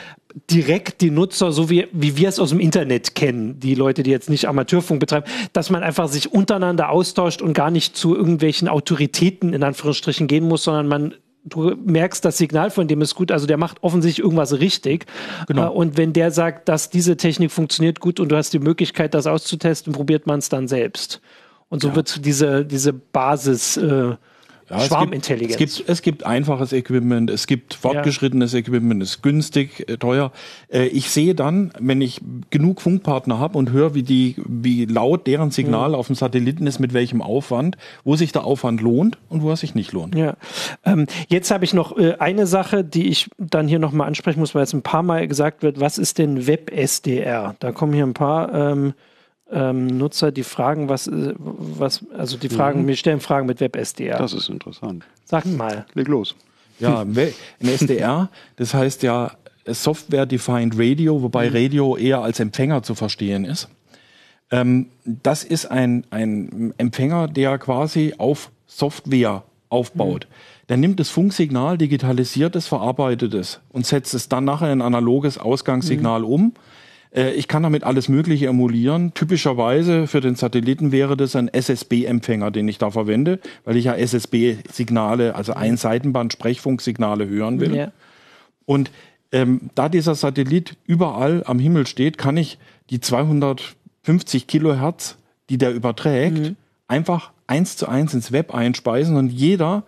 [0.51, 4.11] direkt die Nutzer, so wie, wie wir es aus dem Internet kennen, die Leute, die
[4.11, 8.67] jetzt nicht Amateurfunk betreiben, dass man einfach sich untereinander austauscht und gar nicht zu irgendwelchen
[8.67, 11.13] Autoritäten in Anführungsstrichen gehen muss, sondern man
[11.45, 15.05] du merkst, das Signal von dem ist gut, also der macht offensichtlich irgendwas richtig.
[15.47, 15.67] Genau.
[15.67, 19.13] Äh, und wenn der sagt, dass diese Technik funktioniert gut und du hast die Möglichkeit,
[19.13, 21.21] das auszutesten, probiert man es dann selbst.
[21.69, 21.95] Und so ja.
[21.95, 24.15] wird diese, diese Basis äh,
[24.69, 25.51] ja, Schwarmintelligenz.
[25.53, 28.59] Es gibt, es, gibt, es gibt einfaches Equipment, es gibt fortgeschrittenes ja.
[28.59, 30.31] Equipment, es ist günstig, äh, teuer.
[30.71, 35.27] Äh, ich sehe dann, wenn ich genug Funkpartner habe und höre, wie die, wie laut
[35.27, 35.95] deren Signal mhm.
[35.95, 39.55] auf dem Satelliten ist, mit welchem Aufwand, wo sich der Aufwand lohnt und wo er
[39.55, 40.15] sich nicht lohnt.
[40.15, 40.35] Ja.
[40.83, 44.55] Ähm, jetzt habe ich noch äh, eine Sache, die ich dann hier nochmal ansprechen muss,
[44.55, 47.55] weil es ein paar Mal gesagt wird, was ist denn WebSDR?
[47.59, 48.93] Da kommen hier ein paar ähm,
[49.51, 52.85] ähm, Nutzer, die fragen, was, äh, was, also die fragen, mhm.
[52.87, 54.17] mir stellen Fragen mit WebSDR.
[54.17, 55.05] Das ist interessant.
[55.25, 55.85] Sag mal.
[55.93, 56.35] Leg los.
[56.79, 59.31] Ja, ein SDR, das heißt ja
[59.65, 61.55] Software Defined Radio, wobei mhm.
[61.55, 63.69] Radio eher als Empfänger zu verstehen ist.
[64.51, 70.27] Ähm, das ist ein, ein Empfänger, der quasi auf Software aufbaut.
[70.29, 70.65] Mhm.
[70.69, 74.87] Der nimmt das Funksignal, digitalisiert es, verarbeitet es und setzt es dann nachher in ein
[74.87, 76.25] analoges Ausgangssignal mhm.
[76.25, 76.53] um
[77.15, 79.13] äh, ich kann damit alles Mögliche emulieren.
[79.13, 83.95] Typischerweise für den Satelliten wäre das ein SSB-Empfänger, den ich da verwende, weil ich ja
[83.95, 87.75] SSB-Signale, also Einseitenband-Sprechfunksignale hören will.
[87.75, 87.91] Ja.
[88.65, 88.91] Und
[89.31, 92.57] ähm, da dieser Satellit überall am Himmel steht, kann ich
[92.89, 95.17] die 250 Kilohertz,
[95.49, 96.55] die der überträgt, mhm.
[96.87, 99.83] einfach eins zu eins ins Web einspeisen und jeder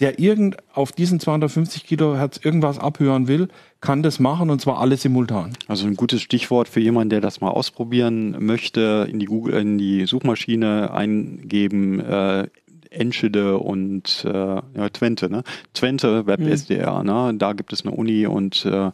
[0.00, 3.48] der irgend auf diesen 250 Kilohertz irgendwas abhören will,
[3.80, 5.56] kann das machen und zwar alles simultan.
[5.66, 9.78] Also ein gutes Stichwort für jemanden, der das mal ausprobieren möchte, in die Google, in
[9.78, 12.48] die Suchmaschine eingeben, äh,
[12.90, 15.42] Enschede und äh, ja, Twente, ne?
[15.74, 17.06] Twente WebSDR, mhm.
[17.06, 17.34] ne?
[17.36, 18.90] Da gibt es eine Uni und äh,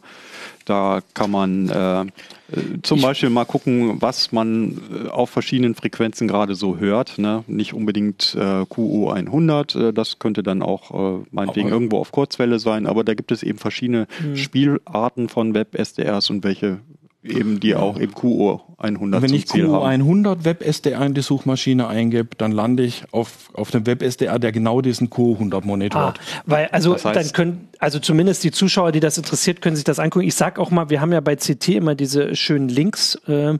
[0.65, 2.05] da kann man äh,
[2.81, 7.17] zum Beispiel mal gucken, was man äh, auf verschiedenen Frequenzen gerade so hört.
[7.17, 7.43] Ne?
[7.47, 12.59] Nicht unbedingt äh, QO 100, äh, das könnte dann auch äh, meinetwegen irgendwo auf Kurzwelle
[12.59, 14.35] sein, aber da gibt es eben verschiedene mhm.
[14.35, 16.79] Spielarten von Web-SDRs und welche
[17.25, 22.29] eben die auch im QO 100 Wenn ich QO 100 WebSDR in die Suchmaschine eingebe,
[22.37, 26.19] dann lande ich auf, auf dem WebSDR, der genau diesen QO 100 monitort.
[26.19, 29.75] Ah, weil, also, das heißt, dann können, also zumindest die Zuschauer, die das interessiert, können
[29.75, 30.27] sich das angucken.
[30.27, 33.59] Ich sag auch mal, wir haben ja bei CT immer diese schönen Links, ähm,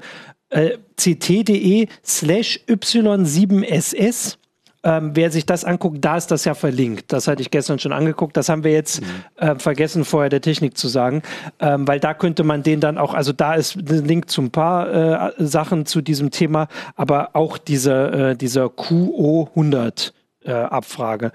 [0.49, 4.37] äh, ct.de slash y7ss
[4.85, 7.11] ähm, wer sich das anguckt, da ist das ja verlinkt.
[7.11, 8.37] Das hatte ich gestern schon angeguckt.
[8.37, 9.07] Das haben wir jetzt mhm.
[9.37, 11.23] äh, vergessen, vorher der Technik zu sagen.
[11.59, 14.51] Ähm, weil da könnte man den dann auch, also da ist ein Link zu ein
[14.51, 20.13] paar äh, Sachen zu diesem Thema, aber auch diese, äh, dieser QO 100
[20.45, 21.31] äh, Abfrage.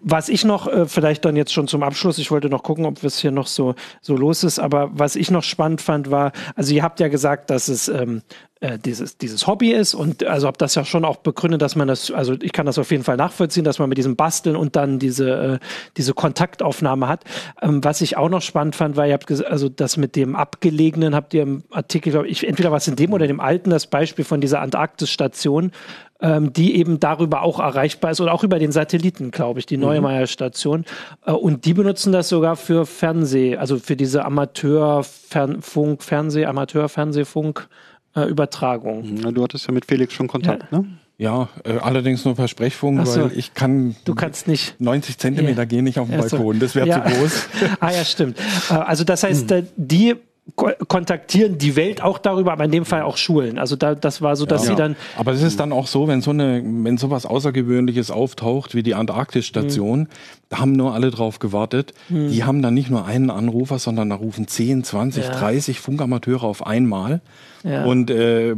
[0.00, 3.02] Was ich noch, äh, vielleicht dann jetzt schon zum Abschluss, ich wollte noch gucken, ob
[3.02, 6.72] es hier noch so, so los ist, aber was ich noch spannend fand, war, also
[6.72, 8.22] ihr habt ja gesagt, dass es ähm,
[8.62, 11.88] äh, dieses, dieses Hobby ist und also habe das ja schon auch begründet, dass man
[11.88, 14.76] das, also ich kann das auf jeden Fall nachvollziehen, dass man mit diesem Basteln und
[14.76, 17.24] dann diese, äh, diese Kontaktaufnahme hat.
[17.60, 21.14] Ähm, was ich auch noch spannend fand, war, ihr habt also das mit dem Abgelegenen,
[21.14, 24.24] habt ihr im Artikel, glaube ich, entweder was in dem oder dem alten, das Beispiel
[24.24, 25.72] von dieser Antarktis-Station,
[26.20, 29.76] ähm, die eben darüber auch erreichbar ist oder auch über den Satelliten, glaube ich, die
[29.76, 29.84] mhm.
[29.84, 30.84] Neumeier-Station.
[31.26, 37.68] Äh, und die benutzen das sogar für Fernseh, also für diese Amateurfunk, Fernseh, Amateurfernsehfunk.
[38.14, 39.20] Äh, Übertragung.
[39.22, 40.78] Na, du hattest ja mit Felix schon Kontakt, ja.
[40.78, 40.86] ne?
[41.18, 43.24] Ja, äh, allerdings nur per Sprechfunk, so.
[43.24, 45.64] weil ich kann du kannst nicht 90 Zentimeter ja.
[45.66, 47.04] gehen nicht auf den Balkon, das wäre ja.
[47.04, 47.48] zu groß.
[47.80, 48.38] ah ja, stimmt.
[48.70, 49.68] Äh, also das heißt, hm.
[49.76, 50.16] die
[50.56, 53.58] kontaktieren die Welt auch darüber, aber in dem Fall auch Schulen.
[53.58, 54.70] Also da, das war so, dass ja.
[54.70, 54.96] sie dann.
[55.16, 58.94] Aber es ist dann auch so, wenn so eine, wenn sowas Außergewöhnliches auftaucht wie die
[58.94, 60.08] Antarktisstation, mhm.
[60.50, 61.94] da haben nur alle drauf gewartet.
[62.08, 62.30] Mhm.
[62.30, 65.30] Die haben dann nicht nur einen Anrufer, sondern da rufen 10, 20, ja.
[65.30, 67.22] 30 Funkamateure auf einmal.
[67.64, 67.84] Ja.
[67.84, 68.54] Und äh,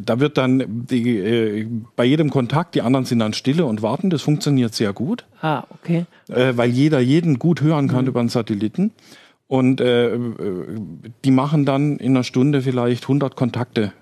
[0.00, 1.66] da wird dann die, äh,
[1.96, 4.10] bei jedem Kontakt, die anderen sind dann stille und warten.
[4.10, 5.24] Das funktioniert sehr gut.
[5.42, 6.06] Ah, okay.
[6.28, 8.08] Äh, weil jeder jeden gut hören kann mhm.
[8.08, 8.92] über einen Satelliten.
[9.46, 10.18] Und äh,
[11.24, 13.92] die machen dann in einer Stunde vielleicht 100 Kontakte.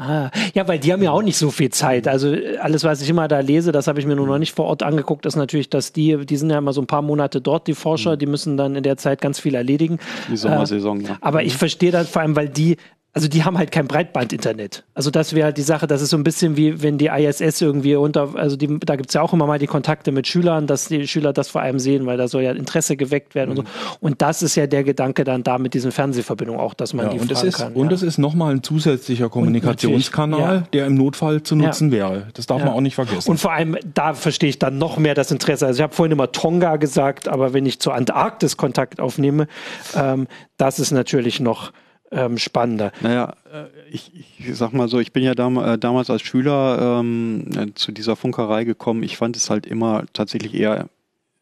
[0.00, 2.08] Ah, ja, weil die haben ja auch nicht so viel Zeit.
[2.08, 4.64] Also alles, was ich immer da lese, das habe ich mir nur noch nicht vor
[4.64, 7.66] Ort angeguckt, ist natürlich, dass die, die sind ja immer so ein paar Monate dort,
[7.66, 9.98] die Forscher, die müssen dann in der Zeit ganz viel erledigen.
[10.30, 11.18] Die Sommersaison, äh, ja.
[11.20, 12.78] Aber ich verstehe das vor allem, weil die
[13.12, 14.84] also die haben halt kein Breitband-Internet.
[14.94, 17.60] Also das wäre halt die Sache, das ist so ein bisschen wie wenn die ISS
[17.60, 20.86] irgendwie unter, also die, da gibt's ja auch immer mal die Kontakte mit Schülern, dass
[20.86, 23.58] die Schüler das vor allem sehen, weil da soll ja Interesse geweckt werden mhm.
[23.58, 23.96] und so.
[24.00, 27.12] Und das ist ja der Gedanke dann da mit diesen Fernsehverbindungen auch, dass man ja,
[27.12, 27.72] die und fragen ist, kann.
[27.72, 30.64] Und es ist nochmal ein zusätzlicher Kommunikationskanal, ja.
[30.72, 31.98] der im Notfall zu nutzen ja.
[31.98, 32.26] wäre.
[32.34, 33.28] Das darf man auch nicht vergessen.
[33.28, 35.66] Und vor allem, da verstehe ich dann noch mehr das Interesse.
[35.66, 39.48] Also ich habe vorhin immer Tonga gesagt, aber wenn ich zur Antarktis Kontakt aufnehme,
[39.96, 41.72] ähm, das ist natürlich noch
[42.10, 42.92] ähm, spannender.
[43.00, 47.00] Naja, äh, ich, ich sag mal so, ich bin ja dam äh, damals als Schüler
[47.00, 49.02] ähm, äh, zu dieser Funkerei gekommen.
[49.02, 50.88] Ich fand es halt immer tatsächlich eher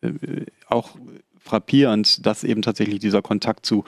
[0.03, 0.11] äh,
[0.69, 0.91] auch
[1.39, 3.85] frappierend, dass eben tatsächlich dieser Kontakt zu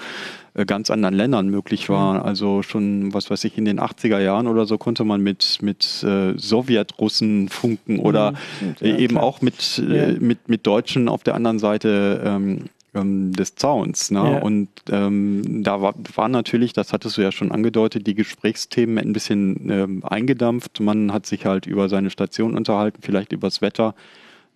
[0.54, 2.14] äh, ganz anderen Ländern möglich war.
[2.14, 2.22] Mhm.
[2.22, 6.02] Also schon, was weiß ich, in den 80er Jahren oder so konnte man mit, mit
[6.02, 8.74] äh, Sowjetrussen funken oder mhm.
[8.80, 9.24] ja, eben klar.
[9.24, 10.12] auch mit, ja.
[10.18, 12.64] mit, mit Deutschen auf der anderen Seite ähm,
[12.94, 14.10] ähm, des Zauns.
[14.10, 14.18] Ne?
[14.18, 14.38] Ja.
[14.38, 19.12] Und ähm, da war, war natürlich, das hattest du ja schon angedeutet, die Gesprächsthemen ein
[19.12, 20.80] bisschen ähm, eingedampft.
[20.80, 23.94] Man hat sich halt über seine Station unterhalten, vielleicht übers Wetter.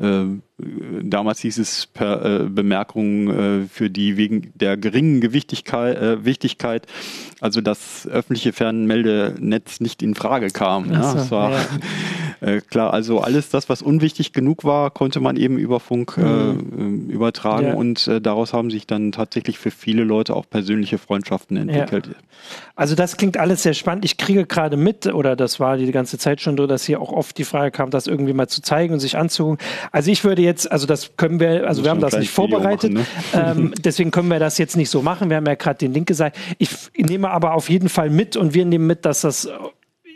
[0.01, 0.24] Äh,
[1.03, 6.89] damals hieß es per äh, Bemerkung äh, für die wegen der geringen Gewichtigkeit, äh, Wichtigkeit,
[7.41, 10.91] also das öffentliche Fernmeldenetz nicht in Frage kam.
[10.91, 11.64] Ja, so, das war ja.
[12.45, 16.22] Äh, klar, also alles das, was unwichtig genug war, konnte man eben über Funk äh,
[16.22, 17.09] mhm.
[17.09, 17.74] übertragen ja.
[17.74, 22.11] und daraus haben sich dann tatsächlich für viele Leute auch persönliche Freundschaften entwickelt.
[22.76, 24.05] Also das klingt alles sehr spannend.
[24.05, 27.12] Ich kriege gerade mit, oder das war die ganze Zeit schon so, dass hier auch
[27.12, 29.59] oft die Frage kam, das irgendwie mal zu zeigen und sich anzugucken.
[29.92, 33.07] Also ich würde jetzt, also das können wir, also wir haben das nicht vorbereitet, machen,
[33.32, 33.55] ne?
[33.57, 35.30] ähm, deswegen können wir das jetzt nicht so machen.
[35.30, 36.36] Wir haben ja gerade den Link gesagt.
[36.59, 39.49] Ich nehme aber auf jeden Fall mit und wir nehmen mit, dass das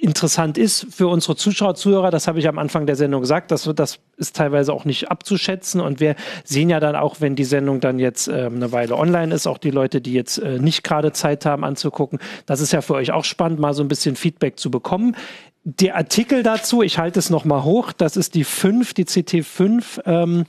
[0.01, 3.69] interessant ist für unsere Zuschauer, Zuhörer, das habe ich am Anfang der Sendung gesagt, das,
[3.75, 5.81] das ist teilweise auch nicht abzuschätzen.
[5.81, 9.35] Und wir sehen ja dann auch, wenn die Sendung dann jetzt ähm, eine Weile online
[9.35, 12.81] ist, auch die Leute, die jetzt äh, nicht gerade Zeit haben anzugucken, das ist ja
[12.81, 15.17] für euch auch spannend, mal so ein bisschen Feedback zu bekommen.
[15.65, 20.45] Der Artikel dazu, ich halte es nochmal hoch, das ist die 5, die CT5, ähm,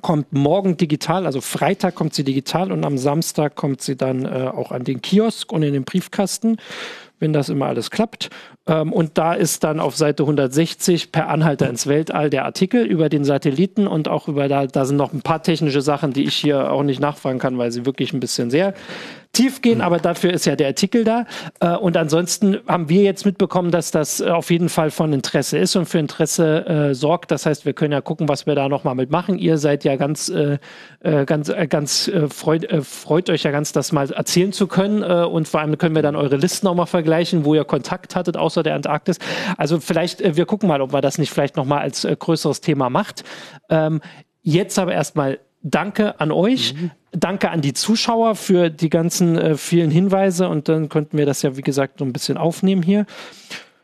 [0.00, 4.50] kommt morgen digital, also Freitag kommt sie digital und am Samstag kommt sie dann äh,
[4.54, 6.56] auch an den Kiosk und in den Briefkasten
[7.20, 8.30] wenn das immer alles klappt.
[8.66, 13.08] Ähm, und da ist dann auf Seite 160 per Anhalter ins Weltall der Artikel über
[13.08, 16.34] den Satelliten und auch über da, da sind noch ein paar technische Sachen, die ich
[16.34, 18.74] hier auch nicht nachfragen kann, weil sie wirklich ein bisschen sehr
[19.32, 21.24] tief gehen, aber dafür ist ja der Artikel da.
[21.60, 25.58] Äh, und ansonsten haben wir jetzt mitbekommen, dass das äh, auf jeden Fall von Interesse
[25.58, 27.30] ist und für Interesse äh, sorgt.
[27.30, 29.38] Das heißt, wir können ja gucken, was wir da nochmal mitmachen.
[29.38, 30.58] Ihr seid ja ganz, äh,
[31.00, 35.02] äh ganz, äh, ganz freut, freut euch ja ganz, das mal erzählen zu können.
[35.02, 38.36] und vor allem können wir dann eure Listen auch mal vergleichen, wo ihr Kontakt hattet,
[38.36, 39.18] außer der Antarktis.
[39.56, 43.24] Also vielleicht, wir gucken mal, ob man das nicht vielleicht nochmal als größeres Thema macht.
[43.68, 44.00] Ähm,
[44.42, 46.74] jetzt aber erstmal Danke an euch.
[46.74, 46.90] Mhm.
[47.12, 51.42] Danke an die Zuschauer für die ganzen äh, vielen Hinweise und dann könnten wir das
[51.42, 53.04] ja, wie gesagt, so ein bisschen aufnehmen hier.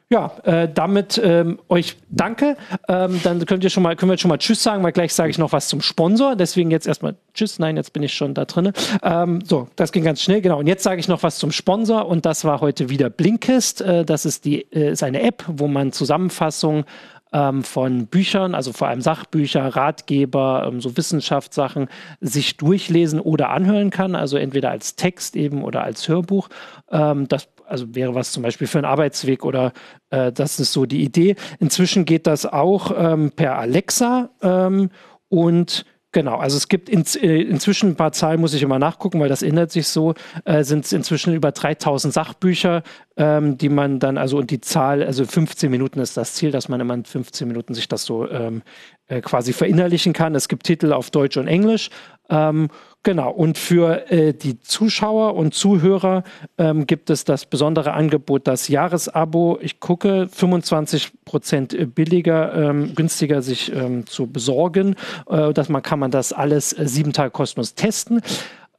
[0.08, 2.56] Ja, äh, damit ähm, euch danke.
[2.86, 5.30] Ähm, dann könnt ihr schon mal, können wir schon mal Tschüss sagen, weil gleich sage
[5.30, 6.36] ich noch was zum Sponsor.
[6.36, 7.58] Deswegen jetzt erstmal Tschüss.
[7.58, 8.70] Nein, jetzt bin ich schon da drin.
[9.02, 10.60] Ähm, so, das ging ganz schnell, genau.
[10.60, 13.80] Und jetzt sage ich noch was zum Sponsor und das war heute wieder Blinkist.
[13.80, 16.84] Äh, das ist die äh, ist eine App, wo man Zusammenfassungen
[17.32, 21.88] ähm, von Büchern, also vor allem Sachbücher, Ratgeber, ähm, so Wissenschaftssachen,
[22.20, 26.48] sich durchlesen oder anhören kann, also entweder als Text eben oder als Hörbuch.
[26.90, 29.72] Ähm, das also wäre was zum Beispiel für einen Arbeitsweg oder
[30.10, 31.34] äh, das ist so die Idee.
[31.58, 34.90] Inzwischen geht das auch ähm, per Alexa ähm,
[35.28, 35.84] und
[36.16, 39.28] Genau, also es gibt in, äh, inzwischen ein paar Zahlen, muss ich immer nachgucken, weil
[39.28, 40.14] das ändert sich so,
[40.46, 42.84] äh, sind es inzwischen über 3000 Sachbücher,
[43.18, 46.70] ähm, die man dann, also und die Zahl, also 15 Minuten ist das Ziel, dass
[46.70, 48.62] man immer in 15 Minuten sich das so ähm,
[49.08, 50.34] äh, quasi verinnerlichen kann.
[50.34, 51.90] Es gibt Titel auf Deutsch und Englisch.
[52.30, 52.68] Ähm,
[53.06, 56.24] genau, und für äh, die Zuschauer und Zuhörer
[56.58, 59.58] ähm, gibt es das besondere Angebot, das Jahresabo.
[59.62, 64.96] Ich gucke, 25 Prozent billiger, ähm, günstiger sich ähm, zu besorgen.
[65.30, 68.22] Äh, dass man kann man das alles äh, sieben Tage kostenlos testen.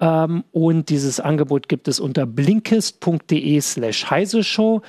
[0.01, 4.83] Ähm, und dieses Angebot gibt es unter blinkist.de slash heise show ähm,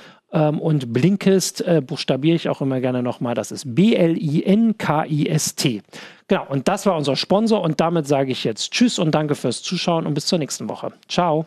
[0.59, 3.35] und Blinkist äh, buchstabiere ich auch immer gerne nochmal.
[3.35, 4.21] Das ist B-L-I-N-K-I-S-T.
[6.27, 7.61] Genau, und das war unser Sponsor.
[7.61, 10.93] Und damit sage ich jetzt Tschüss und danke fürs Zuschauen und bis zur nächsten Woche.
[11.07, 11.45] Ciao.